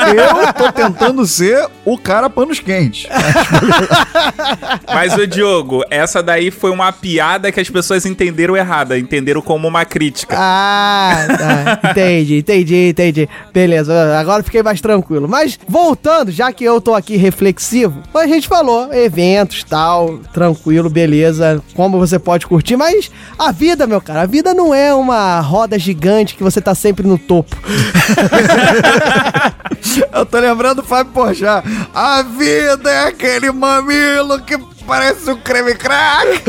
[0.09, 3.07] Eu tô tentando ser o cara panos quentes.
[4.87, 8.99] Mas, o Diogo, essa daí foi uma piada que as pessoas entenderam errada.
[8.99, 10.37] Entenderam como uma crítica.
[10.39, 11.91] Ah, tá.
[11.91, 13.29] entendi, entendi, entendi.
[13.53, 15.27] Beleza, agora fiquei mais tranquilo.
[15.27, 21.63] Mas voltando, já que eu tô aqui reflexivo, a gente falou eventos, tal, tranquilo, beleza,
[21.75, 25.79] como você pode curtir, mas a vida, meu cara, a vida não é uma roda
[25.79, 27.57] gigante que você tá sempre no topo.
[30.13, 31.67] Eu tô lembrando do Fábio Porchat.
[31.95, 34.59] A vida é aquele mamilo que
[34.89, 36.43] parece um creme crack.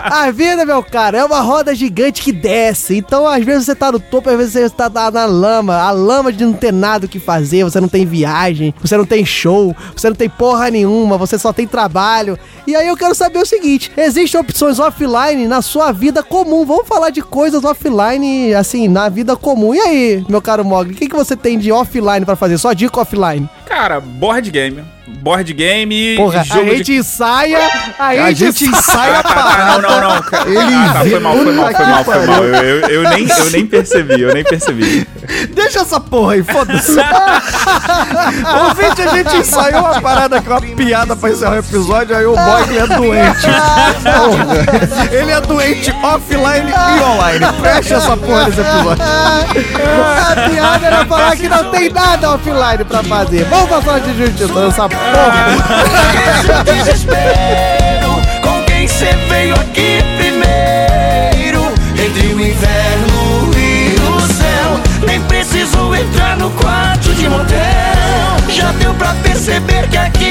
[0.00, 2.96] A vida, meu cara, é uma roda gigante que desce.
[2.96, 5.76] Então, às vezes você tá no topo, às vezes você tá na, lama.
[5.76, 9.04] A lama de não ter nada o que fazer, você não tem viagem, você não
[9.04, 12.38] tem show, você não tem porra nenhuma, você só tem trabalho.
[12.66, 16.64] E aí eu quero saber o seguinte: existem opções offline na sua vida comum.
[16.64, 19.74] Vamos falar de coisas offline, assim, na vida comum.
[19.74, 22.58] E aí, meu caro Mogli, o que, que você tem de offline pra fazer?
[22.58, 23.48] Só dica offline.
[23.66, 24.84] Cara, board game.
[25.06, 26.96] Board game, Porra, jogo a gente de...
[26.96, 27.58] ensaia,
[27.98, 29.82] a, A gente ensaia a Ah, tá, tá, parada.
[29.82, 30.22] não, não, não.
[30.22, 30.48] cara.
[30.48, 32.44] Ele ah, tá, foi mal, foi mal, foi mal, foi mal.
[32.44, 35.06] Eu, eu, eu nem, eu nem percebi, eu nem percebi.
[35.54, 36.96] Deixa essa porra aí, foda-se.
[38.68, 42.34] Ouvinte, a gente ensaiou uma parada com uma piada pra encerrar o episódio, aí o
[42.34, 43.46] Bog é doente.
[44.02, 45.08] Porra.
[45.12, 47.44] Ele é doente offline e online.
[47.60, 49.04] Fecha essa porra desse episódio.
[50.24, 53.46] A piada era falar que não tem nada offline pra fazer.
[53.54, 55.46] Vamos passar de jiu-jitsu nessa porra.
[56.64, 61.72] desespero com quem cê veio aqui primeiro.
[61.92, 67.56] Entre o inferno e o céu, nem preciso entrar no quarto de motel.
[68.48, 70.23] Já deu pra perceber que aqui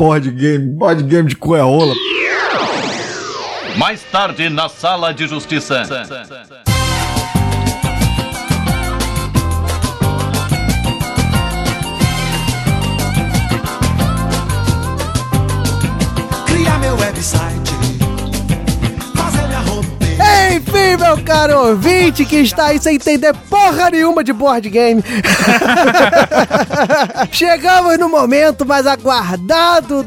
[0.00, 1.94] board game, board game de coeola.
[3.76, 5.82] Mais tarde na Sala de Justiça.
[16.46, 17.99] Criar meu website.
[20.80, 25.02] Enfim, meu caro ouvinte que está aí sem entender porra nenhuma de board game.
[27.30, 30.06] Chegamos no momento mais aguardado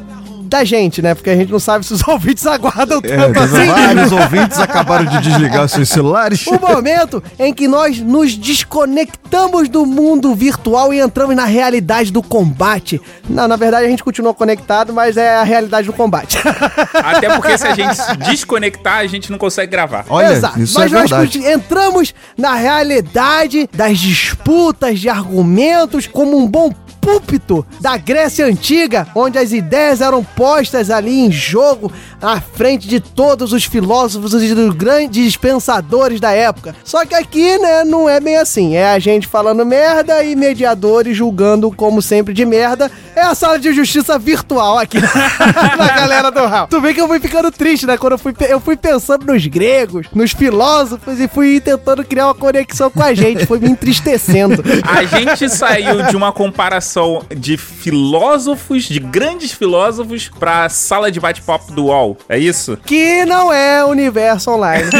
[0.53, 1.15] da gente, né?
[1.15, 3.65] Porque a gente não sabe se os ouvintes aguardam É, tanto assim.
[3.65, 6.45] vários ouvintes acabaram de desligar seus celulares.
[6.47, 12.21] O momento em que nós nos desconectamos do mundo virtual e entramos na realidade do
[12.21, 13.01] combate.
[13.27, 16.37] Não, na verdade a gente continua conectado, mas é a realidade do combate.
[16.93, 20.05] Até porque se a gente se desconectar, a gente não consegue gravar.
[20.31, 20.59] Exato.
[20.75, 27.97] Mas nós conti- entramos na realidade das disputas de argumentos como um bom púlpito da
[27.97, 31.89] Grécia Antiga, onde as ideias eram postas ali em jogo
[32.23, 36.73] à frente de todos os filósofos e dos grandes pensadores da época.
[36.83, 38.75] Só que aqui, né, não é bem assim.
[38.75, 42.89] É a gente falando merda e mediadores julgando como sempre de merda.
[43.13, 44.99] É a sala de justiça virtual aqui
[45.77, 46.67] da galera do Raul.
[46.67, 47.97] Tu vê que eu fui ficando triste, né?
[47.97, 52.35] Quando eu fui, eu fui pensando nos gregos, nos filósofos e fui tentando criar uma
[52.35, 53.45] conexão com a gente.
[53.45, 54.63] Foi me entristecendo.
[54.83, 61.71] A gente saiu de uma comparação de filósofos, de grandes filósofos, pra sala de bate-papo
[61.73, 62.12] do UOL.
[62.27, 62.77] É isso?
[62.85, 64.89] Que não é universo online.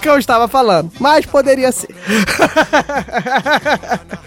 [0.00, 0.90] que eu estava falando.
[0.98, 1.88] Mas poderia ser.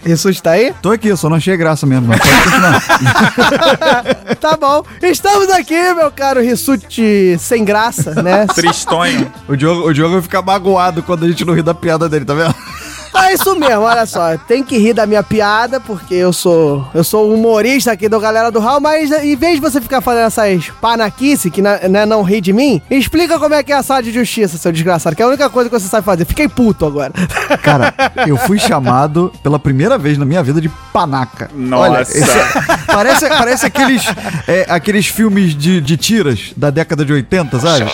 [0.04, 0.72] Isso está aí?
[0.80, 2.06] Tô aqui, eu só não achei graça mesmo.
[2.06, 2.80] Mas pode continuar.
[4.40, 4.84] tá bom.
[5.02, 8.46] Estamos aqui, meu caro Rissuti sem graça, né?
[8.54, 9.32] Tristonho.
[9.48, 12.24] o, Diogo, o Diogo vai ficar magoado quando a gente não ri da piada dele,
[12.24, 12.54] tá vendo?
[13.24, 14.36] É isso mesmo, olha só.
[14.38, 18.50] Tem que rir da minha piada, porque eu sou eu sou humorista aqui do Galera
[18.50, 22.22] do Hall, mas em vez de você ficar fazendo essas panaquice, que na- né, não
[22.22, 25.22] ri de mim, explica como é que é a sala de justiça, seu desgraçado, que
[25.22, 26.24] é a única coisa que você sabe fazer.
[26.24, 27.12] Fiquei puto agora.
[27.62, 27.92] Cara,
[28.26, 31.50] eu fui chamado pela primeira vez na minha vida de panaca.
[31.54, 32.16] Nossa.
[32.18, 34.04] é- parece, parece aqueles,
[34.46, 37.86] é, aqueles filmes de, de tiras da década de 80, sabe?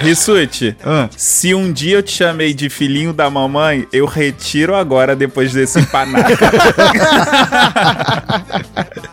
[0.00, 1.08] Rissuti, Ah.
[1.16, 5.82] se um dia eu te chamei de filhinho da mamãe, eu retiro agora depois desse
[5.86, 6.28] panaca.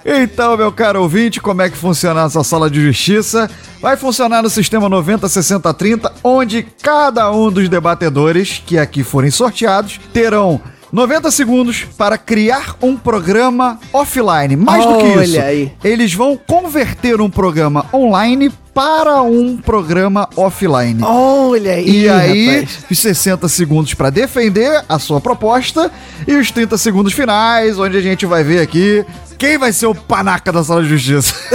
[0.05, 3.49] Então, meu caro ouvinte, como é que funciona essa sala de justiça?
[3.82, 10.59] Vai funcionar no sistema 90-60-30, onde cada um dos debatedores que aqui forem sorteados terão
[10.92, 14.56] 90 segundos para criar um programa offline.
[14.56, 15.72] Mais do que Olha isso, aí.
[15.84, 21.04] eles vão converter um programa online para um programa offline.
[21.04, 22.80] Olha aí, E aí, rapaz.
[22.90, 25.92] os 60 segundos para defender a sua proposta
[26.28, 29.06] e os 30 segundos finais, onde a gente vai ver aqui
[29.40, 31.34] quem vai ser o panaca da sala de justiça.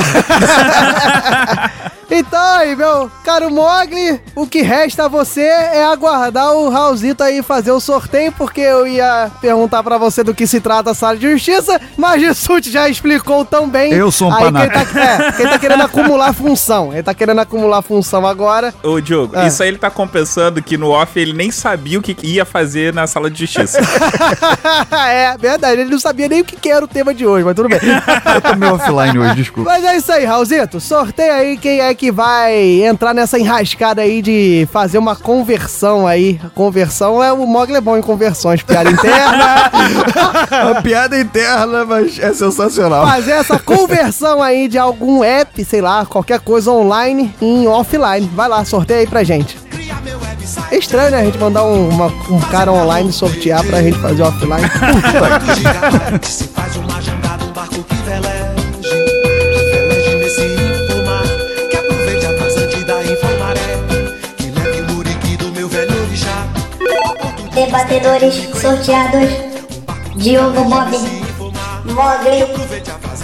[2.11, 7.43] Então aí, meu caro Mogli, o que resta a você é aguardar o Raulzito aí
[7.43, 11.17] fazer o sorteio, porque eu ia perguntar pra você do que se trata a sala
[11.17, 13.93] de justiça, mas Gissuti já explicou tão bem.
[13.93, 14.85] Eu sou um aí panaca.
[14.85, 18.73] Quem tá, é, quem tá querendo acumular função, ele tá querendo acumular função agora.
[18.83, 19.47] Ô, Diogo, Ah.
[19.47, 22.93] isso aí ele tá compensando que no off ele nem sabia o que ia fazer
[22.93, 23.81] na sala de justiça.
[25.09, 27.57] é, verdade, ele não sabia nem o que que era o tema de hoje, mas
[27.57, 27.74] tudo bem.
[28.35, 29.71] Eu tô meio offline hoje, desculpa.
[29.71, 30.81] Mas é isso aí, Raulzito.
[30.81, 36.41] Sorteia aí quem é que vai entrar nessa enrascada aí de fazer uma conversão aí.
[36.55, 39.71] Conversão é o Mogli é bom em conversões, piada interna.
[40.79, 43.07] A piada interna, mas é sensacional.
[43.07, 48.31] fazer essa conversão aí de algum app, sei lá, qualquer coisa online em offline.
[48.35, 49.59] Vai lá, sorteia aí pra gente.
[50.71, 51.21] É estranho, né?
[51.21, 54.63] A gente mandar um, uma- um cara online sortear pra gente fazer offline.
[54.71, 57.24] Puta que-
[67.75, 69.29] Debatedores sorteados:
[70.15, 70.97] Diogo Bob,
[71.87, 72.47] Mogli,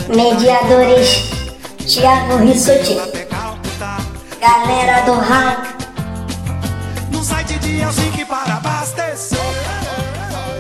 [0.09, 1.31] mediadores:
[1.87, 2.97] Thiago Rissuti,
[4.41, 5.57] galera do Raul.
[7.13, 9.39] No site de para abastecer.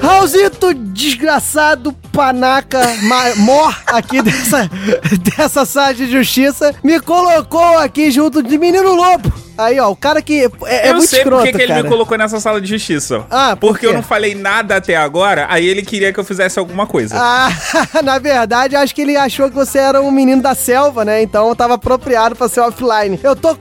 [0.00, 2.80] Raulzito, desgraçado, panaca,
[3.38, 4.70] mor aqui dessa,
[5.36, 9.49] dessa sala de justiça, me colocou aqui junto de Menino Lobo.
[9.64, 11.82] Aí, ó, o cara que é, é eu muito sei escroto, porque que ele cara.
[11.82, 13.24] me colocou nessa sala de justiça.
[13.30, 13.96] Ah, por porque eu quê?
[13.96, 17.14] não falei nada até agora, aí ele queria que eu fizesse alguma coisa.
[17.18, 17.50] Ah,
[18.02, 21.22] na verdade, acho que ele achou que você era um menino da selva, né?
[21.22, 23.18] Então tava apropriado pra ser offline.
[23.22, 23.54] Eu tô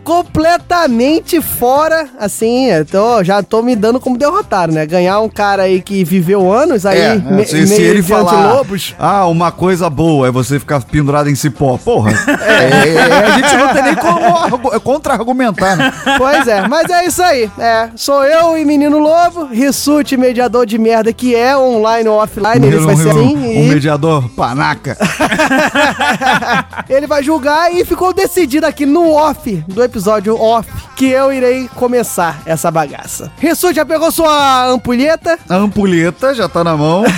[0.53, 4.85] completamente fora, assim, eu tô, já tô me dando como derrotado, né?
[4.85, 8.07] Ganhar um cara aí que viveu anos aí, É, me- se, se meio ele de
[8.07, 8.95] falar, antilopos.
[8.99, 11.77] ah, uma coisa boa é você ficar pendurado em cipó.
[11.77, 15.88] Porra, é, é, a gente não tem nem como argu- contra-argumentar, né?
[16.17, 17.49] Pois é, mas é isso aí.
[17.57, 22.65] É, sou eu e Menino Lobo, Rissuti, mediador de merda que é online ou offline,
[22.65, 23.35] ele vai ser assim.
[23.37, 24.97] um, e- mediador panaca.
[26.89, 31.69] Ele vai julgar e ficou decidido aqui no off do episódio off que eu irei
[31.75, 33.31] começar essa bagaça.
[33.37, 35.37] Rissuti já pegou sua ampulheta?
[35.47, 37.03] A ampulheta já tá na mão.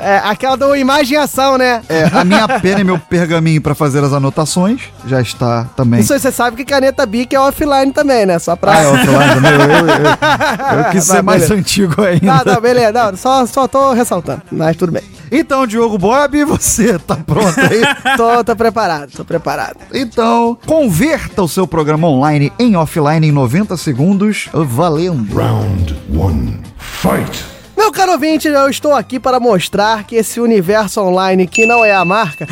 [0.00, 1.82] É, aquela do imagem e ação, né?
[1.88, 6.00] É, a minha pena e meu pergaminho pra fazer as anotações já está também.
[6.00, 8.38] Isso aí, você sabe que caneta Bic é offline também, né?
[8.38, 8.72] Só pra.
[8.72, 9.52] Ah, é offline também.
[9.52, 12.26] Eu, eu, eu, eu quis ser mais antigo ainda.
[12.26, 12.92] Não, não, beleza.
[12.92, 14.42] Não, só, só tô ressaltando.
[14.52, 15.02] Mas tudo bem.
[15.30, 17.82] Então, Diogo Bob, você tá pronto aí?
[18.16, 19.76] tô, tô preparado, tô preparado.
[19.92, 24.48] Então, converta o seu programa online em offline em 90 segundos.
[24.52, 25.34] Valendo.
[25.34, 26.58] Round 1.
[26.78, 27.44] Fight.
[27.76, 31.92] Meu caro ouvinte, eu estou aqui para mostrar que esse universo online, que não é
[31.92, 32.44] a marca,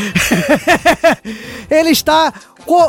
[1.69, 2.33] ele está,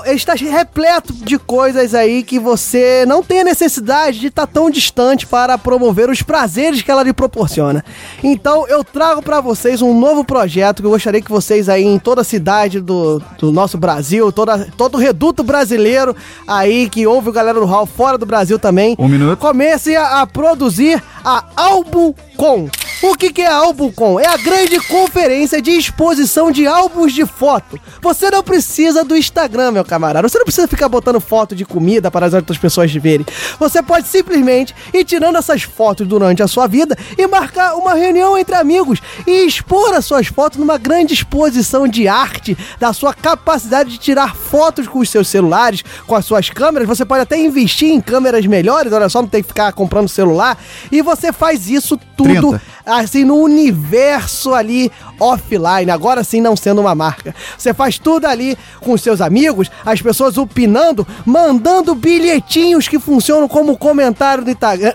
[0.08, 5.26] está repleto de coisas aí que você não tem a necessidade de estar tão distante
[5.26, 7.84] para promover os prazeres que ela lhe proporciona.
[8.24, 12.00] Então eu trago para vocês um novo projeto que eu gostaria que vocês aí em
[12.00, 16.16] toda a cidade do, do nosso Brasil, toda, todo o reduto brasileiro
[16.48, 19.40] aí que ouve o galera do Hall fora do Brasil também, Um minuto.
[19.40, 22.70] comece a, a produzir a AlbumCon.
[23.04, 24.20] O que, é a AlbumCon?
[24.20, 27.80] É a grande conferência de exposição de álbuns de foto.
[28.02, 30.28] Você não precisa do Instagram, meu camarada.
[30.28, 33.26] Você não precisa ficar botando foto de comida para as outras pessoas verem.
[33.60, 38.36] Você pode simplesmente ir tirando essas fotos durante a sua vida e marcar uma reunião
[38.36, 43.92] entre amigos e expor as suas fotos numa grande exposição de arte da sua capacidade
[43.92, 46.88] de tirar fotos com os seus celulares, com as suas câmeras.
[46.88, 50.58] Você pode até investir em câmeras melhores, olha só, não tem que ficar comprando celular.
[50.92, 52.77] E você faz isso tudo 30.
[52.88, 57.36] Assim no universo ali offline, agora sim não sendo uma marca.
[57.58, 63.48] Você faz tudo ali com os seus amigos, as pessoas opinando, mandando bilhetinhos que funcionam
[63.48, 64.44] como comentário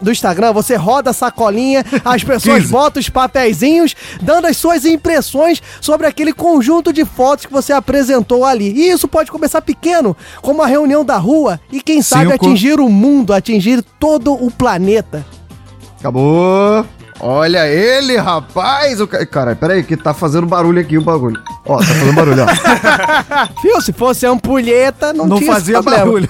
[0.01, 0.53] do, Instagram.
[0.53, 2.72] Você roda a sacolinha, as pessoas 15.
[2.72, 8.45] botam os papeizinhos, dando as suas impressões sobre aquele conjunto de fotos que você apresentou
[8.45, 8.72] ali.
[8.72, 12.47] E isso pode começar pequeno, como a reunião da rua, e quem sabe Cinco.
[12.47, 15.24] atingir o mundo, atingir todo o planeta.
[15.99, 16.84] Acabou.
[17.23, 19.01] Olha ele, rapaz.
[19.01, 19.25] O ca...
[19.25, 21.41] Cara, peraí, que tá fazendo barulho aqui o bagulho.
[21.64, 23.62] Ó, tá fazendo barulho, ó.
[23.62, 23.81] Viu?
[23.81, 26.29] Se fosse ampulheta, não, Não fazia barulho.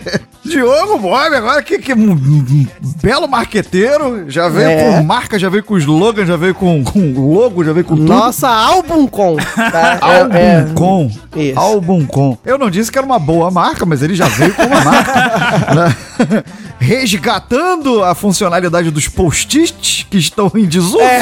[0.44, 2.66] Diogo Bob, agora que, que um, um
[3.02, 4.24] belo marqueteiro.
[4.30, 4.96] Já veio É.
[4.96, 8.08] com marca, já veio com slogan, já veio com, com logo, já veio com tudo.
[8.08, 9.36] Nossa, álbum com.
[9.36, 9.98] Tá?
[10.00, 11.10] Álbum É- é- com.
[11.36, 11.58] Isso.
[11.58, 12.38] Álbum com.
[12.44, 15.12] Eu não disse que era uma boa marca, mas ele já veio com uma marca.
[15.74, 16.44] né?
[16.78, 20.98] Resgatando a funcionalidade dos post-its que estão em desuso.
[21.00, 21.20] É.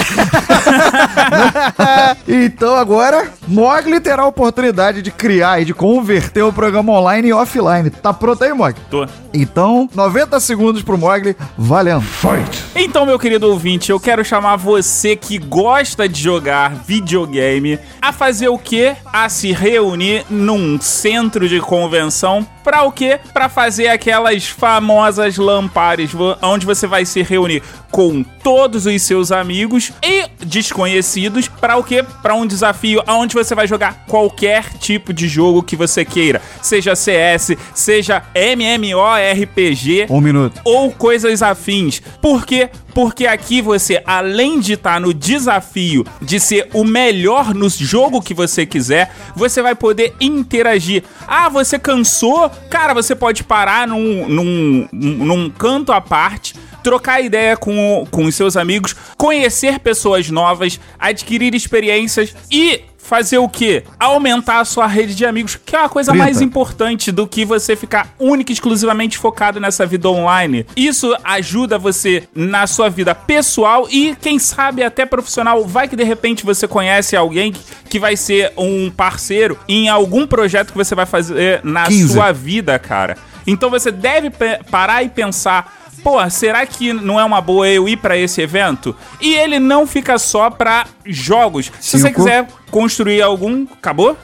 [2.47, 7.33] então agora, Mogli terá a oportunidade de criar e de converter o programa online e
[7.33, 7.91] offline.
[7.91, 8.77] Tá pronto aí, Mogli?
[8.89, 9.08] Tô.
[9.33, 12.03] Então, 90 segundos pro Mogli, valendo.
[12.03, 12.65] Fight.
[12.75, 18.49] Então, meu querido ouvinte, eu quero chamar você que gosta de jogar videogame a fazer
[18.49, 18.97] o quê?
[19.13, 23.19] A se reunir num centro de convenção para o quê?
[23.33, 26.11] Para fazer aquelas famosas lampares,
[26.43, 32.05] onde você vai se reunir com todos os seus amigos e desconhecidos para o quê?
[32.21, 36.95] Para um desafio onde você vai jogar qualquer tipo de jogo que você queira, seja
[36.95, 40.61] CS, seja MMORPG, Um minuto.
[40.63, 42.03] ou coisas afins.
[42.21, 42.69] Por quê?
[42.99, 48.35] Porque aqui você, além de estar no desafio de ser o melhor no jogo que
[48.35, 51.05] você quiser, você vai poder interagir.
[51.25, 52.51] Ah, você cansou?
[52.69, 56.57] Cara, você pode parar num, num, num canto à parte.
[56.83, 63.49] Trocar ideia com, com os seus amigos, conhecer pessoas novas, adquirir experiências e fazer o
[63.49, 63.85] quê?
[63.99, 66.23] Aumentar a sua rede de amigos, que é a coisa 30.
[66.23, 70.67] mais importante do que você ficar única e exclusivamente focado nessa vida online.
[70.77, 75.65] Isso ajuda você na sua vida pessoal e, quem sabe, até profissional.
[75.65, 77.55] Vai que de repente você conhece alguém
[77.89, 82.13] que, vai ser um parceiro em algum projeto que você vai fazer na 15.
[82.13, 83.17] sua vida, cara.
[83.47, 84.31] Então você deve
[84.71, 85.88] parar e pensar.
[86.03, 88.95] Pô, será que não é uma boa eu ir pra esse evento?
[89.21, 91.71] E ele não fica só pra jogos.
[91.81, 92.21] Se você Cinco.
[92.23, 93.67] quiser construir algum.
[93.73, 94.17] Acabou?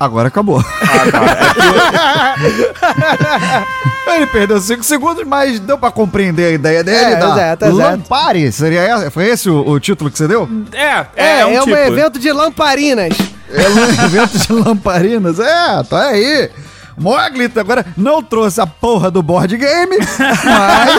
[0.00, 0.62] Agora acabou.
[4.14, 7.14] Ele perdeu 5 segundos, mas deu pra compreender a ideia dele.
[7.14, 7.78] É, da exato, exato.
[7.78, 9.10] Lampare, seria essa?
[9.10, 10.48] Foi esse o, o título que você deu?
[10.72, 11.76] É, É, é, um um tipo.
[11.76, 13.16] evento de lamparinas.
[13.52, 15.38] É um evento de lamparinas.
[15.40, 16.50] É, tá aí.
[16.98, 19.96] Mogli agora não trouxe a porra do board game,
[20.44, 20.96] mas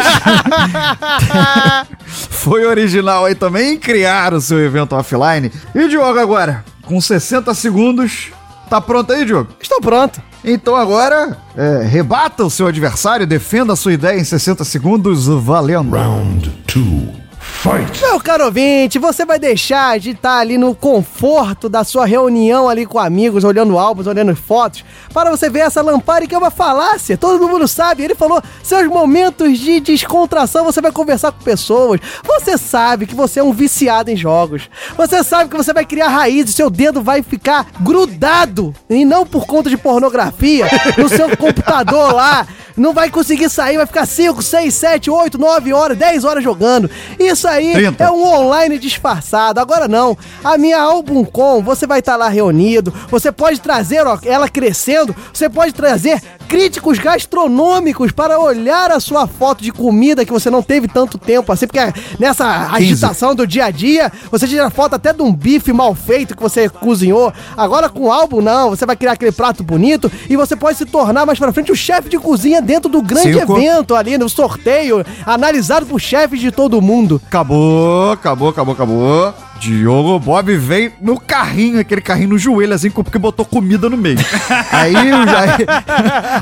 [2.07, 5.51] foi original aí também em criar o seu evento offline.
[5.75, 8.31] E Diogo agora, com 60 segundos,
[8.69, 9.49] tá pronto aí, Diogo?
[9.61, 10.21] Estou pronto.
[10.43, 15.95] Então agora, é, rebata o seu adversário, defenda a sua ideia em 60 segundos, valendo.
[15.95, 17.28] Round two.
[17.49, 18.01] Fight.
[18.01, 22.85] Meu caro ouvinte, você vai deixar de estar ali no conforto da sua reunião ali
[22.85, 27.17] com amigos, olhando álbuns, olhando fotos, para você ver essa lamparina que é uma falácia.
[27.17, 28.03] Todo mundo sabe.
[28.03, 31.99] Ele falou, seus momentos de descontração, você vai conversar com pessoas.
[32.23, 34.69] Você sabe que você é um viciado em jogos.
[34.95, 39.45] Você sabe que você vai criar raízes, seu dedo vai ficar grudado, e não por
[39.45, 42.47] conta de pornografia, no seu computador lá.
[42.77, 46.89] Não vai conseguir sair, vai ficar 5, 6, 7, 8, 9 horas, 10 horas jogando.
[47.19, 48.03] Isso aí 30.
[48.03, 49.59] é um online disfarçado.
[49.59, 50.17] Agora não.
[50.43, 52.93] A minha Album Com, você vai estar lá reunido.
[53.09, 55.15] Você pode trazer ó, ela crescendo.
[55.33, 60.63] Você pode trazer críticos gastronômicos para olhar a sua foto de comida que você não
[60.63, 61.79] teve tanto tempo assim, porque
[62.19, 66.35] nessa agitação do dia a dia, você tira foto até de um bife mal feito
[66.35, 67.31] que você cozinhou.
[67.55, 68.71] Agora com o álbum, não.
[68.71, 71.75] Você vai criar aquele prato bonito e você pode se tornar mais pra frente o
[71.75, 73.55] chefe de cozinha dentro do grande Cinco.
[73.55, 77.18] evento ali, no sorteio, analisado por chefes de todo mundo.
[77.27, 79.33] Acabou, acabou, acabou, acabou.
[79.59, 84.17] Diogo Bob veio no carrinho, aquele carrinho no joelho, assim, porque botou comida no meio.
[84.71, 85.65] aí, os- aí,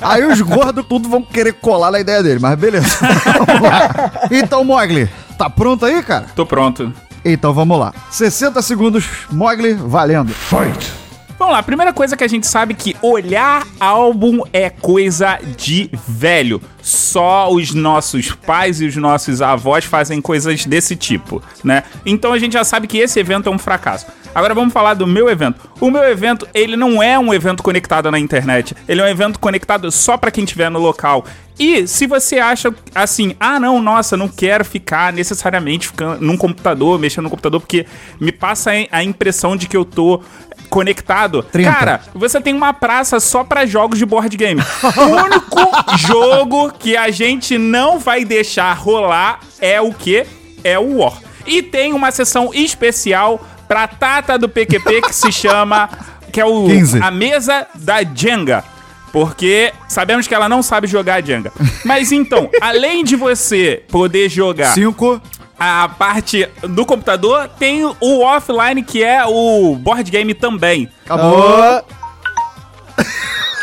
[0.01, 2.97] aí os gordos tudo vão querer colar na ideia dele, mas beleza.
[3.47, 4.11] Vamos lá.
[4.31, 6.25] Então, Mogli, tá pronto aí, cara?
[6.35, 6.93] Tô pronto.
[7.25, 7.93] Então vamos lá.
[8.09, 10.31] 60 segundos, Mogli, valendo.
[10.33, 10.93] Fight.
[11.37, 16.61] Vamos lá, primeira coisa que a gente sabe que olhar álbum é coisa de velho.
[16.87, 21.83] Só os nossos pais e os nossos avós fazem coisas desse tipo, né?
[22.05, 24.05] Então a gente já sabe que esse evento é um fracasso.
[24.33, 25.69] Agora vamos falar do meu evento.
[25.81, 28.73] O meu evento, ele não é um evento conectado na internet.
[28.87, 31.25] Ele é um evento conectado só pra quem estiver no local.
[31.59, 36.99] E se você acha assim, ah não, nossa, não quero ficar necessariamente ficando num computador,
[36.99, 37.85] mexendo no computador, porque
[38.19, 40.21] me passa a impressão de que eu tô
[40.69, 41.41] conectado.
[41.43, 41.71] 30.
[41.71, 44.61] Cara, você tem uma praça só pra jogos de board game.
[44.97, 50.25] O único jogo que a gente não vai deixar rolar é o que?
[50.63, 51.21] É o War.
[51.45, 55.89] E tem uma sessão especial pra Tata do PQP que se chama
[56.31, 57.01] que é o 15.
[57.01, 58.63] a mesa da Jenga.
[59.11, 61.51] Porque sabemos que ela não sabe jogar Jenga.
[61.85, 65.21] Mas então, além de você poder jogar 5.
[65.57, 70.89] a parte do computador, tem o offline que é o board game também.
[71.05, 71.83] Acabou.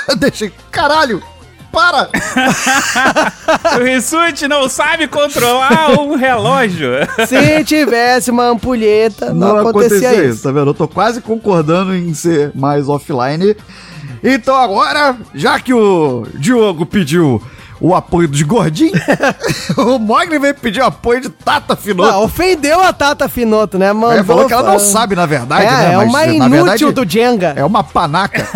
[0.19, 0.51] Deixa.
[0.71, 1.23] Caralho!
[1.75, 2.09] Para!
[3.79, 6.91] o Rissuti não sabe controlar o relógio.
[7.27, 10.35] Se tivesse uma ampulheta, não, Não acontecia, acontecia isso.
[10.35, 10.71] isso, tá vendo?
[10.71, 13.57] Eu tô quase concordando em ser mais offline.
[14.23, 17.43] Então agora, já que o Diogo pediu
[17.81, 18.99] o apoio dos gordinhos,
[19.77, 22.11] o Mogli veio pedir o apoio de Tata Finoto.
[22.11, 24.19] Não, ofendeu a Tata Finoto, né, mano?
[24.19, 25.93] É, falou que ela não sabe, na verdade, é, né?
[25.93, 27.53] É Mas, uma inútil verdade, do Jenga.
[27.57, 28.47] É uma panaca.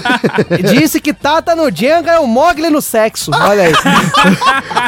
[0.70, 3.30] Disse que Tata no Jenga é o Mogli no sexo.
[3.34, 3.72] Olha aí.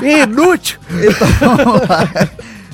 [0.22, 0.78] inútil.
[0.90, 2.08] Então vamos lá.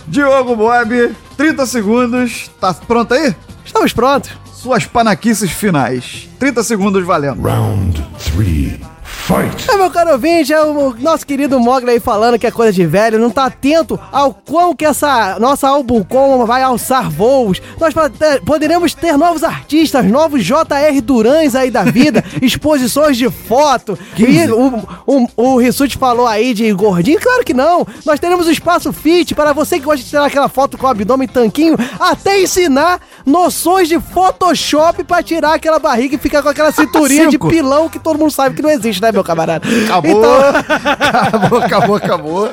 [0.07, 2.51] Diogo Bob, 30 segundos.
[2.61, 3.35] Tá pronto aí?
[3.65, 4.31] Estamos prontos.
[4.53, 6.29] Suas panaquices finais.
[6.39, 7.43] 30 segundos valendo.
[7.43, 8.90] Round three.
[9.31, 9.71] Fight.
[9.71, 12.85] É, meu caro ouvinte, é o nosso querido Mogli aí falando que é coisa de
[12.85, 17.63] velho, não tá atento ao quão que essa nossa Albumcom vai alçar voos.
[17.79, 21.01] Nós te- poderemos ter novos artistas, novos J.R.
[21.01, 23.97] Durães aí da vida, exposições de foto.
[24.19, 27.87] E o, o, o Rissuti falou aí de gordinho, claro que não.
[28.05, 30.91] Nós teremos o espaço fit para você que gosta de tirar aquela foto com o
[30.91, 36.73] abdômen tanquinho, até ensinar noções de Photoshop pra tirar aquela barriga e ficar com aquela
[36.73, 39.67] cinturinha de pilão que todo mundo sabe que não existe, né, meu camarada?
[39.85, 40.11] Acabou.
[40.11, 40.51] Então-
[41.01, 42.51] acabou, acabou, acabou.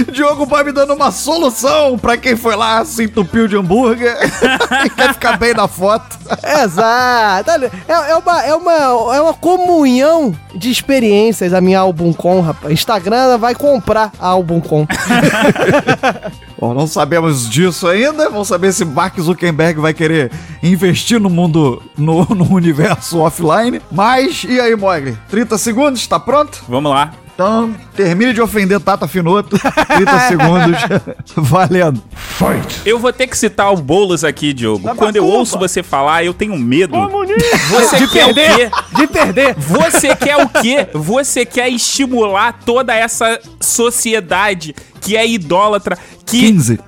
[0.12, 4.16] Diogo Bob dando uma solução pra quem foi lá, se entupiu de hambúrguer
[4.84, 6.18] e quer ficar bem na foto.
[6.62, 7.50] Exato.
[7.88, 8.72] É, é uma, é, uma,
[9.16, 12.72] é uma comunhão de experiências a minha Albumcom, rapaz.
[12.72, 14.86] Instagram vai comprar a Albumcom.
[16.58, 18.30] Bom, não sabemos disso ainda.
[18.30, 20.30] Vamos saber se Mark Zuckerberg vai querer
[20.62, 23.82] investir no mundo, no, no universo offline.
[23.90, 25.18] Mas, e aí, Mogli?
[25.28, 26.64] 30 segundos, tá pronto?
[26.68, 27.12] Vamos lá.
[27.34, 29.58] Então, termine de ofender Tata Finoto.
[29.58, 30.80] 30 segundos.
[31.36, 32.00] Valendo.
[32.14, 32.82] fight.
[32.86, 34.94] Eu vou ter que citar o Boulos aqui, Diogo.
[34.94, 36.94] Quando eu ouço você falar, eu tenho medo.
[37.70, 38.50] Você De quer perder.
[38.52, 38.70] o quê?
[38.96, 39.54] De perder.
[39.54, 40.86] Você quer o quê?
[40.94, 46.78] Você quer estimular toda essa sociedade que é idólatra, que 15.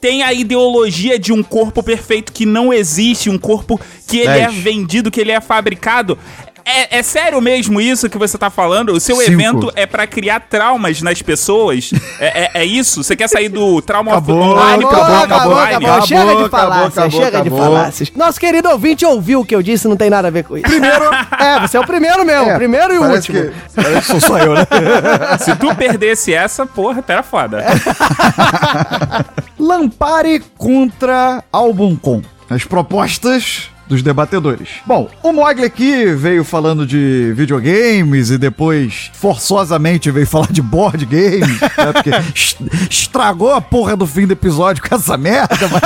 [0.00, 3.78] tem a ideologia de um corpo perfeito que não existe, um corpo
[4.08, 4.54] que ele é 10.
[4.56, 6.18] vendido, que ele é fabricado.
[6.64, 8.90] É, é sério mesmo isso que você tá falando?
[8.92, 9.30] O seu Cinco.
[9.32, 11.90] evento é pra criar traumas nas pessoas?
[12.18, 13.02] É, é- é isso?
[13.02, 15.86] Você quer sair do trauma Acabou, online pro acabou, trauma acabou, online?
[15.86, 16.06] acabou.
[16.06, 17.58] Chega de acabou, falácias, acabou, chega de acabou.
[17.58, 18.12] falácias.
[18.14, 20.66] Nosso querido ouvinte ouviu o que eu disse, não tem nada a ver com isso.
[20.66, 21.04] Primeiro.
[21.38, 23.40] é, você é o primeiro mesmo, É, primeiro e o último.
[23.42, 24.66] que- parece que sou só eu, né?
[25.40, 27.64] Se tu perdesse essa, porra, até era foda.
[29.58, 32.22] Lampare contra Albumcom.
[32.48, 34.68] As propostas dos debatedores.
[34.86, 41.04] Bom, o Mogli aqui veio falando de videogames e depois forçosamente veio falar de board
[41.04, 41.92] games, né?
[41.92, 42.56] Porque es-
[42.88, 45.80] estragou a porra do fim do episódio com essa merda, mas...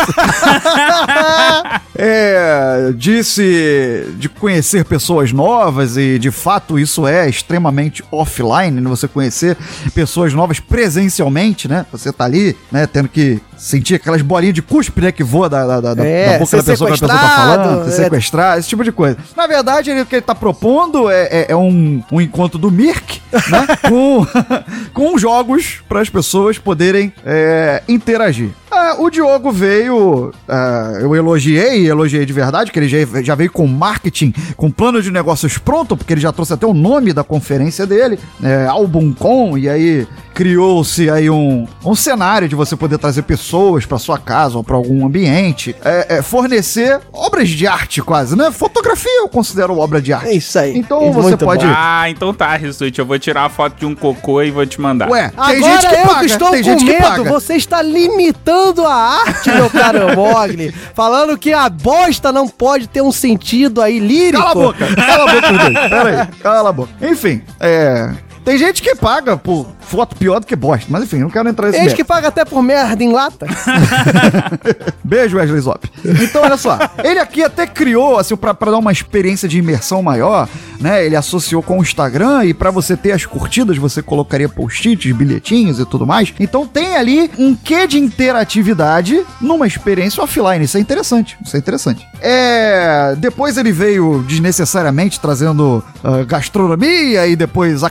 [1.97, 8.89] É, disse de conhecer pessoas novas e de fato isso é extremamente offline, né?
[8.91, 9.57] Você conhecer
[9.95, 11.87] pessoas novas presencialmente, né?
[11.93, 12.85] Você tá ali, né?
[12.89, 15.11] Tendo que sentir aquelas bolinhas de cuspe, né?
[15.11, 17.29] Que voa da, da, da- da É, boca ser da pessoa que a pessoa tá
[17.37, 18.05] falando, se é.
[18.05, 19.17] sequestrar, esse tipo de coisa.
[19.37, 22.71] Na verdade, ele, o que ele tá propondo é, é- é um, um encontro do
[22.71, 23.67] Mirk, né?
[23.89, 24.27] com,
[24.93, 28.51] com jogos para as pessoas poderem é, interagir.
[28.77, 33.51] Ah, o Diogo veio, ah, eu elogiei, elogiei de verdade, que ele já, já veio
[33.53, 37.23] com marketing, com plano de negócios pronto, porque ele já trouxe até o nome da
[37.23, 43.23] conferência dele, é, Albumcom, e aí criou-se aí um, um cenário de você poder trazer
[43.23, 48.37] pessoas para sua casa ou para algum ambiente, é, é, fornecer obras de arte quase,
[48.37, 48.51] né?
[48.51, 50.29] Fotografia eu considero obra de arte.
[50.31, 50.77] É isso aí.
[50.77, 51.65] Então É você pode...
[51.65, 51.73] bom.
[51.75, 52.99] Ah, então tá, Rissuti.
[52.99, 55.09] Eu vou tirar a foto de um cocô e vou te mandar.
[55.09, 57.31] Ué, tem Agora gente que eu paga, que estou tem com gente que medo, paga.
[57.31, 60.73] você está limitando a arte, meu caro Mogli.
[60.95, 64.43] Falando que a bosta não pode ter um sentido aí lírico.
[64.43, 65.89] Cala a boca, cala a boca.
[65.89, 66.93] Pera aí, cala a boca.
[67.03, 68.13] Enfim, é.
[68.45, 71.67] Tem gente que paga por foto pior do que bosta, mas enfim, não quero entrar
[71.67, 71.97] nesse Gente mérito.
[71.97, 73.47] que paga até por merda em lata.
[75.03, 75.91] Beijo, Wesley Zop.
[76.23, 76.79] Então, olha só.
[77.03, 80.49] Ele aqui até criou, assim, pra, pra dar uma experiência de imersão maior,
[80.81, 81.05] né?
[81.05, 85.79] Ele associou com o Instagram e pra você ter as curtidas, você colocaria post-its, bilhetinhos
[85.79, 86.33] e tudo mais.
[86.39, 90.65] Então tem ali um quê de interatividade numa experiência offline.
[90.65, 91.37] Isso é interessante.
[91.45, 92.07] Isso é interessante.
[92.21, 93.15] É...
[93.19, 97.83] Depois ele veio desnecessariamente trazendo ah, gastronomia e depois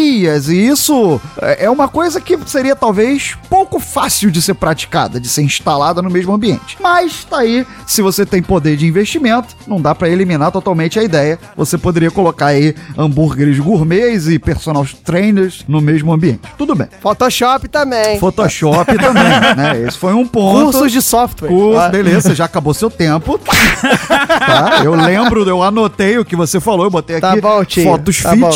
[0.00, 1.20] e isso
[1.58, 6.10] é uma coisa que seria talvez pouco fácil de ser praticada, de ser instalada no
[6.10, 6.76] mesmo ambiente.
[6.80, 11.02] Mas tá aí, se você tem poder de investimento, não dá pra eliminar totalmente a
[11.02, 11.38] ideia.
[11.56, 16.40] Você poderia colocar aí hambúrgueres gourmets e personal trainers no mesmo ambiente.
[16.56, 16.88] Tudo bem.
[17.00, 18.18] Photoshop também.
[18.18, 19.22] Photoshop também,
[19.56, 19.84] né?
[19.86, 20.64] Esse foi um ponto.
[20.72, 21.48] Cursos de software.
[21.48, 21.88] Curso, Ah.
[21.88, 23.38] beleza, já acabou seu tempo.
[24.08, 24.80] tá?
[24.84, 28.22] Eu lembro, eu anotei o que você falou, eu botei Tá aqui bom, tio, fotos
[28.22, 28.40] tá fit.
[28.40, 28.50] bom.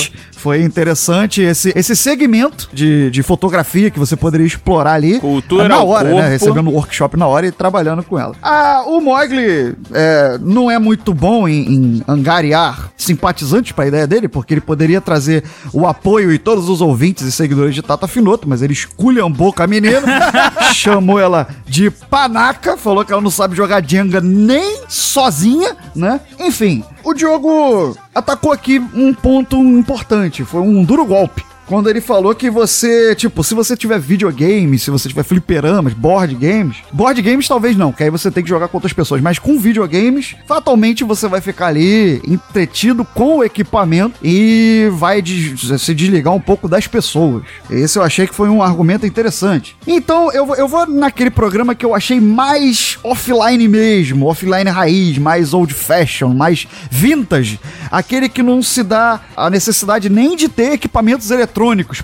[0.45, 5.83] Foi interessante esse, esse segmento de, de fotografia que você poderia explorar ali Cultura na
[5.83, 6.29] hora, né?
[6.29, 8.37] Recebendo o workshop na hora e trabalhando com ela.
[8.43, 14.07] Ah, o Mogli é, não é muito bom em, em angariar simpatizantes para a ideia
[14.07, 18.07] dele, porque ele poderia trazer o apoio e todos os ouvintes e seguidores de Tata
[18.07, 20.03] Finoto, mas ele esculhambou com a menina,
[20.75, 26.21] chamou ela de panaca, falou que ela não sabe jogar Jenga nem sozinha, né?
[26.39, 31.45] Enfim, o Diogo atacou aqui um ponto importante, foi um duro golpe.
[31.67, 36.35] Quando ele falou que você, tipo, se você tiver videogames, se você tiver fliperamas, board
[36.35, 39.39] games, board games talvez não, que aí você tem que jogar com outras pessoas, mas
[39.39, 45.95] com videogames, fatalmente você vai ficar ali entretido com o equipamento e vai des- se
[45.95, 47.43] desligar um pouco das pessoas.
[47.71, 49.75] Esse eu achei que foi um argumento interessante.
[49.87, 55.17] Então eu, vou- eu vou naquele programa que eu achei mais offline mesmo, offline raiz,
[55.17, 57.59] mais old fashion, mais vintage,
[57.91, 61.54] aquele que não se dá a necessidade nem de ter equipamentos eletrônicos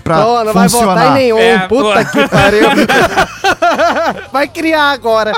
[0.03, 0.93] pra Pô, não vai funcionar.
[0.95, 1.37] votar em nenhum.
[1.37, 2.11] É, Puta pô.
[2.11, 2.67] que pariu.
[4.31, 5.33] vai criar agora.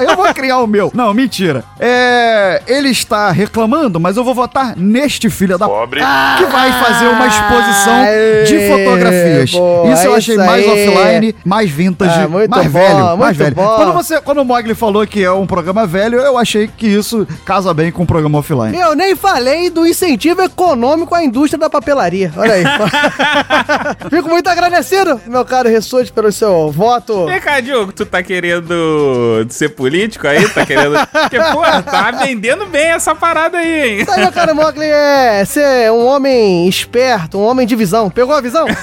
[0.00, 0.90] Eu vou criar o meu.
[0.94, 1.64] Não, mentira.
[1.78, 6.00] É, ele está reclamando, mas eu vou votar neste filho da Pobre.
[6.38, 8.04] que vai fazer uma exposição
[8.46, 9.50] de fotografias.
[9.52, 13.18] boa, isso eu achei isso mais offline, mais vintage, Ah, muito mais bom, velho, muito
[13.18, 13.54] mais velho.
[13.54, 13.76] bom.
[13.76, 17.26] Quando você, quando o Mogli falou que é um programa velho, eu achei que isso
[17.44, 18.76] casa bem com o programa offline.
[18.78, 22.32] Eu nem falei do incentivo econômico à indústria da papelaria.
[22.36, 22.64] Olha aí.
[24.10, 27.26] Fico muito agradecido, meu caro Rissuti, pelo seu voto.
[27.26, 30.48] Vem cá, Diogo, tu tá querendo ser político aí?
[30.48, 30.94] Tá querendo.
[31.06, 34.00] Porque, pô, tá vendendo bem essa parada aí, hein?
[34.02, 38.10] Isso aí, meu caro Mogli, é ser um homem esperto, um homem de visão.
[38.10, 38.66] Pegou a visão?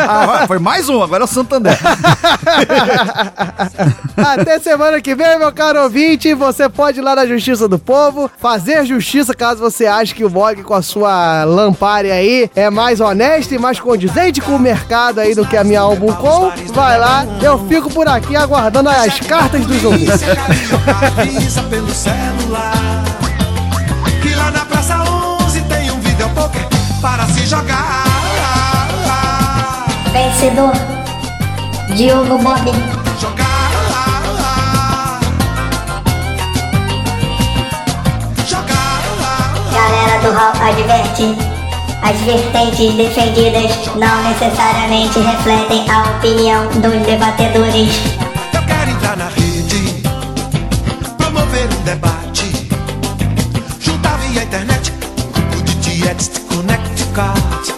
[0.00, 1.76] Ah, foi mais um, agora é o Santander.
[4.16, 6.32] Até semana que vem, meu caro ouvinte.
[6.34, 10.30] Você pode ir lá na Justiça do Povo, fazer justiça caso você ache que o
[10.30, 15.20] Mog com a sua lampária aí é mais honesto e mais condizente com o mercado
[15.20, 16.50] aí do que a minha álbum com.
[16.72, 20.22] Vai lá, eu fico por aqui aguardando as cartas dos ouvintes.
[21.18, 23.04] Avisa pelo celular
[24.22, 24.96] que lá na Praça
[25.42, 26.66] 11 tem um videopoker
[27.00, 28.04] para se jogar.
[30.12, 30.72] Vencedor,
[31.94, 32.72] Diogo Bob.
[39.72, 41.47] Galera do Hall adverte.
[42.08, 47.90] As vertentes defendidas não necessariamente refletem a opinião dos debatedores.
[48.54, 50.00] Eu quero entrar na rede,
[51.18, 52.66] promover um debate,
[53.78, 55.74] juntar via internet grupo de
[56.48, 57.68] Connecticut.
[57.68, 57.77] Eu